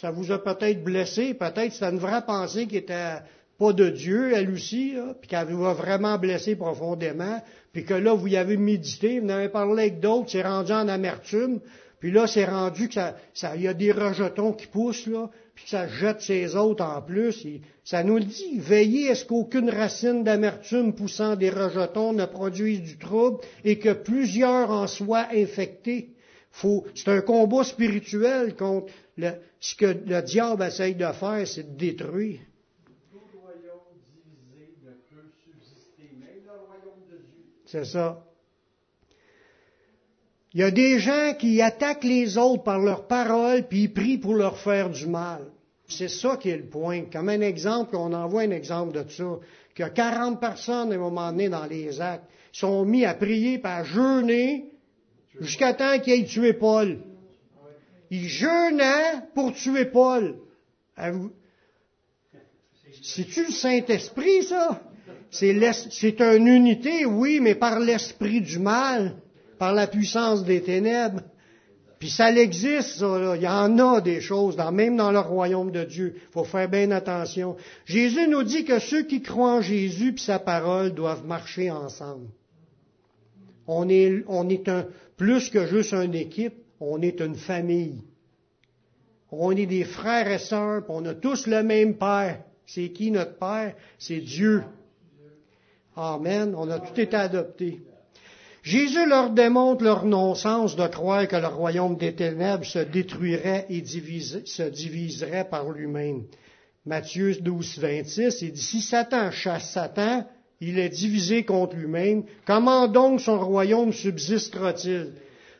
[0.00, 3.18] ça vous a peut-être blessé, peut-être c'est une vraie pensée qui était
[3.58, 7.42] pas de Dieu, elle aussi, puis qu'elle vous a vraiment blessé profondément,
[7.74, 10.72] puis que là, vous y avez médité, vous en avez parlé avec d'autres, c'est rendu
[10.72, 11.60] en amertume,
[11.98, 15.64] puis là, c'est rendu que ça, ça, y a des rejetons qui poussent, là, puis
[15.64, 17.46] que ça jette ses autres en plus.
[17.84, 22.80] ça nous le dit, veillez à ce qu'aucune racine d'amertume poussant des rejetons ne produise
[22.80, 26.14] du trouble et que plusieurs en soient infectés.
[26.52, 28.92] C'est un combat spirituel contre
[29.60, 32.40] ce que le diable essaye de faire, c'est de détruire.
[37.66, 38.24] C'est ça.
[40.52, 44.18] Il y a des gens qui attaquent les autres par leurs paroles, puis ils prient
[44.18, 45.44] pour leur faire du mal.
[45.86, 47.04] C'est ça qui est le point.
[47.12, 49.38] Comme un exemple, on envoie un exemple de ça,
[49.74, 53.78] que 40 personnes, à un moment donné, dans les actes, sont mis à prier, par
[53.78, 54.70] à jeûner,
[55.38, 56.98] jusqu'à temps qu'ils aient tué Paul.
[58.10, 60.36] Il jeûnait pour tuer Paul.
[63.02, 64.82] C'est-tu le Saint-Esprit, ça?
[65.30, 69.16] C'est une unité, oui, mais par l'esprit du mal,
[69.58, 71.22] par la puissance des ténèbres.
[72.00, 73.36] Puis ça existe, ça, là.
[73.36, 76.14] Il y en a des choses, même dans le royaume de Dieu.
[76.16, 77.56] Il faut faire bien attention.
[77.84, 82.28] Jésus nous dit que ceux qui croient en Jésus et sa parole doivent marcher ensemble.
[83.66, 84.86] On est, on est un,
[85.20, 88.02] plus que juste une équipe, on est une famille.
[89.30, 92.42] On est des frères et sœurs, on a tous le même Père.
[92.64, 93.74] C'est qui notre Père?
[93.98, 94.62] C'est Dieu.
[95.94, 96.54] Amen.
[96.56, 97.82] On a tout été adopté.
[98.62, 103.84] Jésus leur démontre leur non-sens de croire que le royaume des ténèbres se détruirait et
[103.84, 106.24] se diviserait par lui-même.
[106.86, 110.26] Matthieu 12, 26, il dit, si Satan chasse Satan,
[110.60, 112.24] il est divisé contre lui-même.
[112.46, 115.12] Comment donc son royaume subsistera-t-il?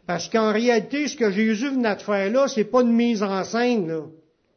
[0.07, 3.45] Parce qu'en réalité, ce que Jésus venait de faire là, c'est pas une mise en
[3.45, 4.03] scène, là.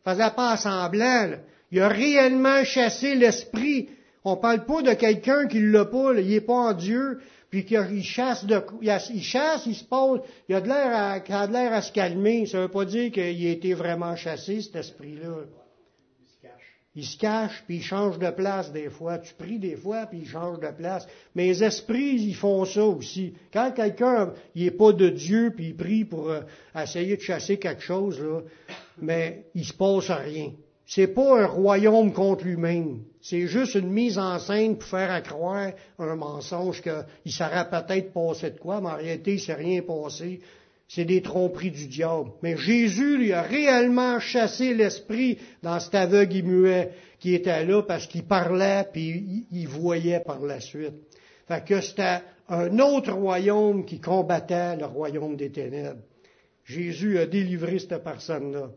[0.05, 1.29] Il faisait pas semblant,
[1.71, 3.87] Il a réellement chassé l'esprit.
[4.25, 7.19] On parle pas de quelqu'un qui l'a pas, il est pas en Dieu,
[7.49, 11.47] puis qu'il chasse de, il chasse, il se pose, il a de l'air à, a
[11.47, 12.45] de l'air à se calmer.
[12.45, 15.45] Ça veut pas dire qu'il a été vraiment chassé, cet esprit-là.
[16.95, 19.17] Il se cache, puis il change de place des fois.
[19.17, 21.07] Tu pries des fois, puis il change de place.
[21.33, 23.33] Mais les esprits, ils font ça aussi.
[23.51, 26.41] Quand quelqu'un, il n'est pas de Dieu, puis il prie pour euh,
[26.79, 28.21] essayer de chasser quelque chose,
[29.01, 30.51] mais il se passe rien.
[30.85, 32.99] C'est pas un royaume contre lui-même.
[33.21, 38.51] C'est juste une mise en scène pour faire accroire un mensonge qu'il s'aurait peut-être passé
[38.51, 40.41] de quoi, mais en réalité, il s'est rien passé
[40.93, 42.29] c'est des tromperies du diable.
[42.43, 47.81] Mais Jésus lui a réellement chassé l'esprit dans cet aveugle et muet qui était là
[47.81, 50.93] parce qu'il parlait puis il voyait par la suite.
[51.47, 56.01] Fait que c'était un autre royaume qui combattait le royaume des ténèbres.
[56.63, 58.69] Jésus a délivré cette personne-là.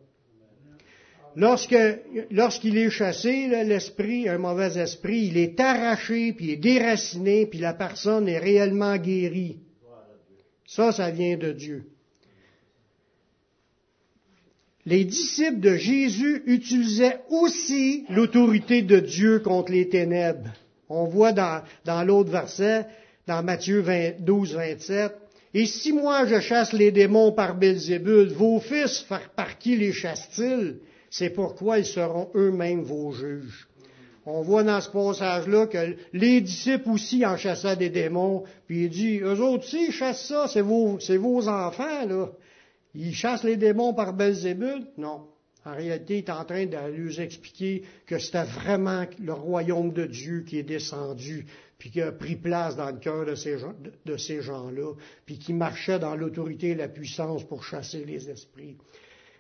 [1.37, 7.59] lorsqu'il est chassé, l'esprit, un mauvais esprit, il est arraché, puis il est déraciné, puis
[7.59, 9.59] la personne est réellement guérie.
[10.67, 11.91] Ça, ça vient de Dieu
[14.87, 20.53] les disciples de Jésus utilisaient aussi l'autorité de Dieu contre les ténèbres.
[20.89, 21.63] On voit dans,
[22.05, 22.87] l'autre verset,
[23.27, 23.85] dans Matthieu
[24.21, 25.13] 12, 27,
[25.55, 30.77] Et si moi je chasse les démons par Belzébul, vos fils par qui les chassent-ils?
[31.11, 33.67] C'est pourquoi ils seront eux-mêmes vos juges.
[34.25, 38.91] On voit dans ce passage-là que les disciples aussi en chassaient des démons, puis il
[38.91, 42.31] dit, eux autres aussi chassent ça, c'est vos, c'est vos enfants, là.
[42.99, 44.87] Il chasse les démons par Belzébul?
[44.97, 45.27] Non.
[45.67, 50.07] En réalité, il est en train de lui expliquer que c'était vraiment le royaume de
[50.07, 51.45] Dieu qui est descendu,
[51.77, 53.59] puis qui a pris place dans le cœur de ces,
[54.07, 54.95] de ces gens-là,
[55.27, 58.79] puis qui marchait dans l'autorité et la puissance pour chasser les esprits.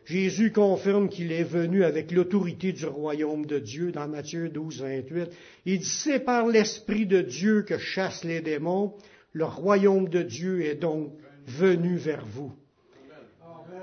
[0.05, 5.31] Jésus confirme qu'il est venu avec l'autorité du royaume de Dieu dans Matthieu 12, 28.
[5.65, 8.95] Il dit, c'est par l'Esprit de Dieu que chasse les démons.
[9.33, 11.13] Le royaume de Dieu est donc
[11.47, 12.53] venu vers vous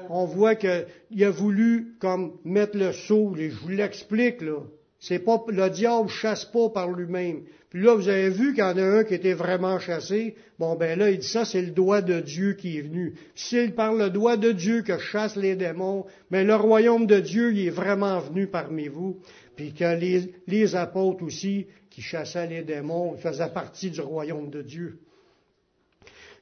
[0.09, 4.59] on voit qu'il a voulu comme mettre le saut, je vous l'explique là.
[4.99, 7.41] C'est pas, le diable chasse pas par lui-même.
[7.69, 10.35] Puis là, vous avez vu qu'il y en a un qui était vraiment chassé.
[10.59, 13.15] Bon, ben là, il dit ça, c'est le doigt de Dieu qui est venu.
[13.35, 17.51] C'est par le doigt de Dieu que chasse les démons, mais le royaume de Dieu,
[17.51, 19.19] il est vraiment venu parmi vous.
[19.57, 24.61] Puis que les, les apôtres aussi, qui chassaient les démons, faisaient partie du royaume de
[24.61, 24.99] Dieu.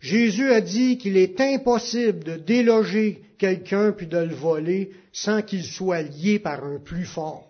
[0.02, 5.64] Jésus a dit qu'il est impossible de déloger quelqu'un puis de le voler sans qu'il
[5.64, 7.48] soit lié par un plus fort.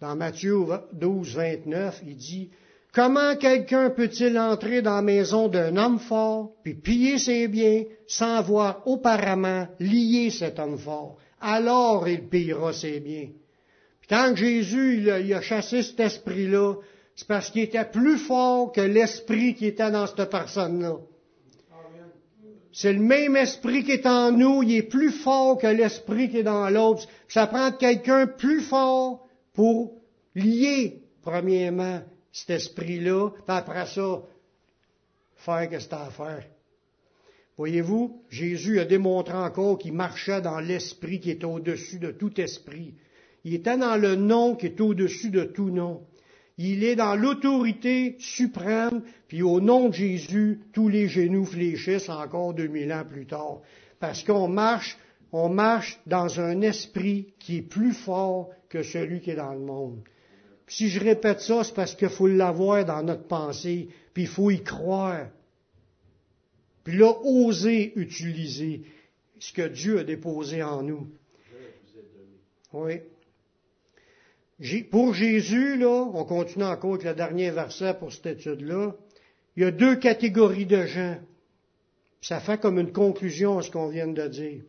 [0.00, 0.56] Dans Matthieu
[0.92, 2.50] 12, 29, il dit,
[2.92, 8.36] Comment quelqu'un peut-il entrer dans la maison d'un homme fort, puis piller ses biens, sans
[8.36, 11.16] avoir auparavant lié cet homme fort?
[11.40, 13.28] Alors il pillera ses biens.
[14.00, 16.74] Puis quand Jésus il a chassé cet esprit-là,
[17.20, 20.96] c'est parce qu'il était plus fort que l'esprit qui était dans cette personne-là.
[22.72, 26.38] C'est le même esprit qui est en nous, il est plus fort que l'esprit qui
[26.38, 27.06] est dans l'autre.
[27.28, 30.00] Ça prend quelqu'un plus fort pour
[30.34, 32.00] lier, premièrement,
[32.32, 34.22] cet esprit-là, puis après ça,
[35.36, 36.44] faire que c'est à faire.
[37.58, 42.94] Voyez-vous, Jésus a démontré encore qu'il marchait dans l'esprit qui est au-dessus de tout esprit.
[43.44, 46.06] Il était dans le nom qui est au-dessus de tout nom.
[46.62, 52.52] Il est dans l'autorité suprême, puis au nom de Jésus, tous les genoux fléchissent encore
[52.52, 53.62] deux mille ans plus tard.
[53.98, 54.98] Parce qu'on marche,
[55.32, 59.60] on marche dans un esprit qui est plus fort que celui qui est dans le
[59.60, 60.00] monde.
[60.66, 64.50] si je répète ça, c'est parce qu'il faut l'avoir dans notre pensée, puis il faut
[64.50, 65.28] y croire.
[66.84, 68.82] Puis là, oser utiliser
[69.38, 71.08] ce que Dieu a déposé en nous.
[72.74, 73.00] Oui.
[74.90, 78.94] Pour Jésus, là, on continue encore avec le dernier verset pour cette étude-là,
[79.56, 81.16] il y a deux catégories de gens.
[82.20, 84.62] Ça fait comme une conclusion à ce qu'on vient de dire.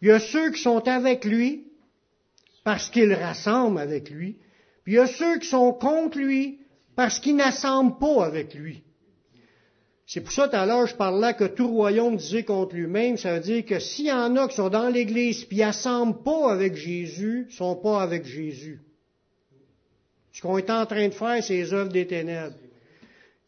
[0.00, 1.66] Il y a ceux qui sont avec lui
[2.64, 4.38] parce qu'ils rassemblent avec lui,
[4.84, 6.60] puis il y a ceux qui sont contre lui
[6.96, 8.82] parce qu'ils n'assemblent pas avec lui.
[10.06, 13.16] C'est pour ça, tout à l'heure, je parlais que tout royaume disait contre lui-même.
[13.16, 16.50] Ça veut dire que s'il y en a qui sont dans l'Église puis n'assemblent pas
[16.50, 18.80] avec Jésus, ne sont pas avec Jésus.
[20.32, 22.56] Ce qu'on est en train de faire, c'est les œuvres des ténèbres.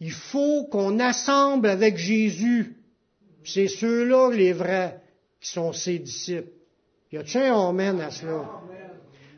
[0.01, 2.77] Il faut qu'on assemble avec Jésus.
[3.45, 5.01] C'est ceux-là, les vrais,
[5.41, 6.51] qui sont ses disciples.
[7.13, 8.45] Y a-t-il un amen à cela?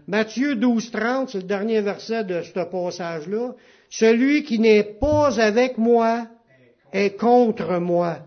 [0.08, 3.54] Matthieu 12, 30, c'est le dernier verset de ce passage-là.
[3.90, 6.26] Celui qui n'est pas avec moi
[6.92, 8.18] est contre moi.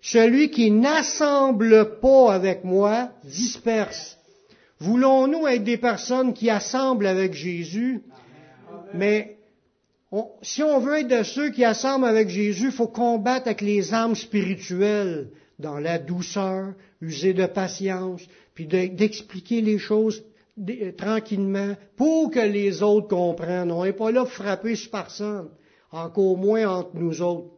[0.00, 4.18] Celui qui n'assemble pas avec moi disperse.
[4.80, 8.02] Voulons-nous être des personnes qui assemblent avec Jésus?
[8.94, 9.38] Mais
[10.42, 13.94] si on veut être de ceux qui assemblent avec Jésus, il faut combattre avec les
[13.94, 18.22] âmes spirituelles, dans la douceur, user de patience,
[18.54, 20.22] puis d'expliquer les choses
[20.98, 23.72] tranquillement pour que les autres comprennent.
[23.72, 25.48] On n'est pas là pour frapper sur personne,
[25.90, 27.50] encore moins entre nous autres.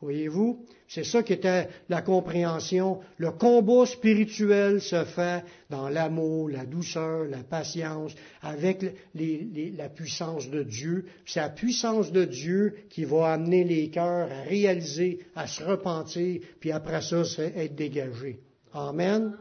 [0.00, 0.64] Voyez-vous?
[0.86, 3.00] C'est ça qui était la compréhension.
[3.16, 8.84] Le combat spirituel se fait dans l'amour, la douceur, la patience, avec
[9.14, 11.06] la puissance de Dieu.
[11.26, 16.42] C'est la puissance de Dieu qui va amener les cœurs à réaliser, à se repentir,
[16.60, 18.38] puis après ça, c'est être dégagé.
[18.72, 19.36] Amen.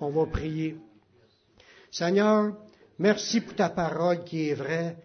[0.00, 0.76] On va prier.
[1.90, 2.56] Seigneur,
[3.00, 4.96] merci pour ta parole qui est vraie.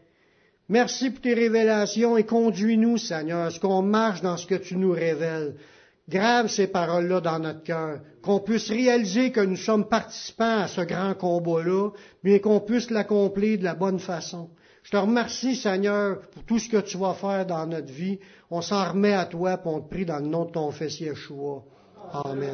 [0.72, 4.78] Merci pour tes révélations et conduis-nous, Seigneur, à ce qu'on marche dans ce que tu
[4.78, 5.55] nous révèles.
[6.07, 10.80] Grave ces paroles-là dans notre cœur, qu'on puisse réaliser que nous sommes participants à ce
[10.80, 11.89] grand combat-là,
[12.24, 14.49] mais qu'on puisse l'accomplir de la bonne façon.
[14.84, 18.19] Je te remercie, Seigneur, pour tout ce que tu vas faire dans notre vie.
[18.49, 21.01] On s'en remet à toi, pour on te prie dans le nom de ton Fils
[21.01, 21.63] Yeshua.
[22.13, 22.49] Amen.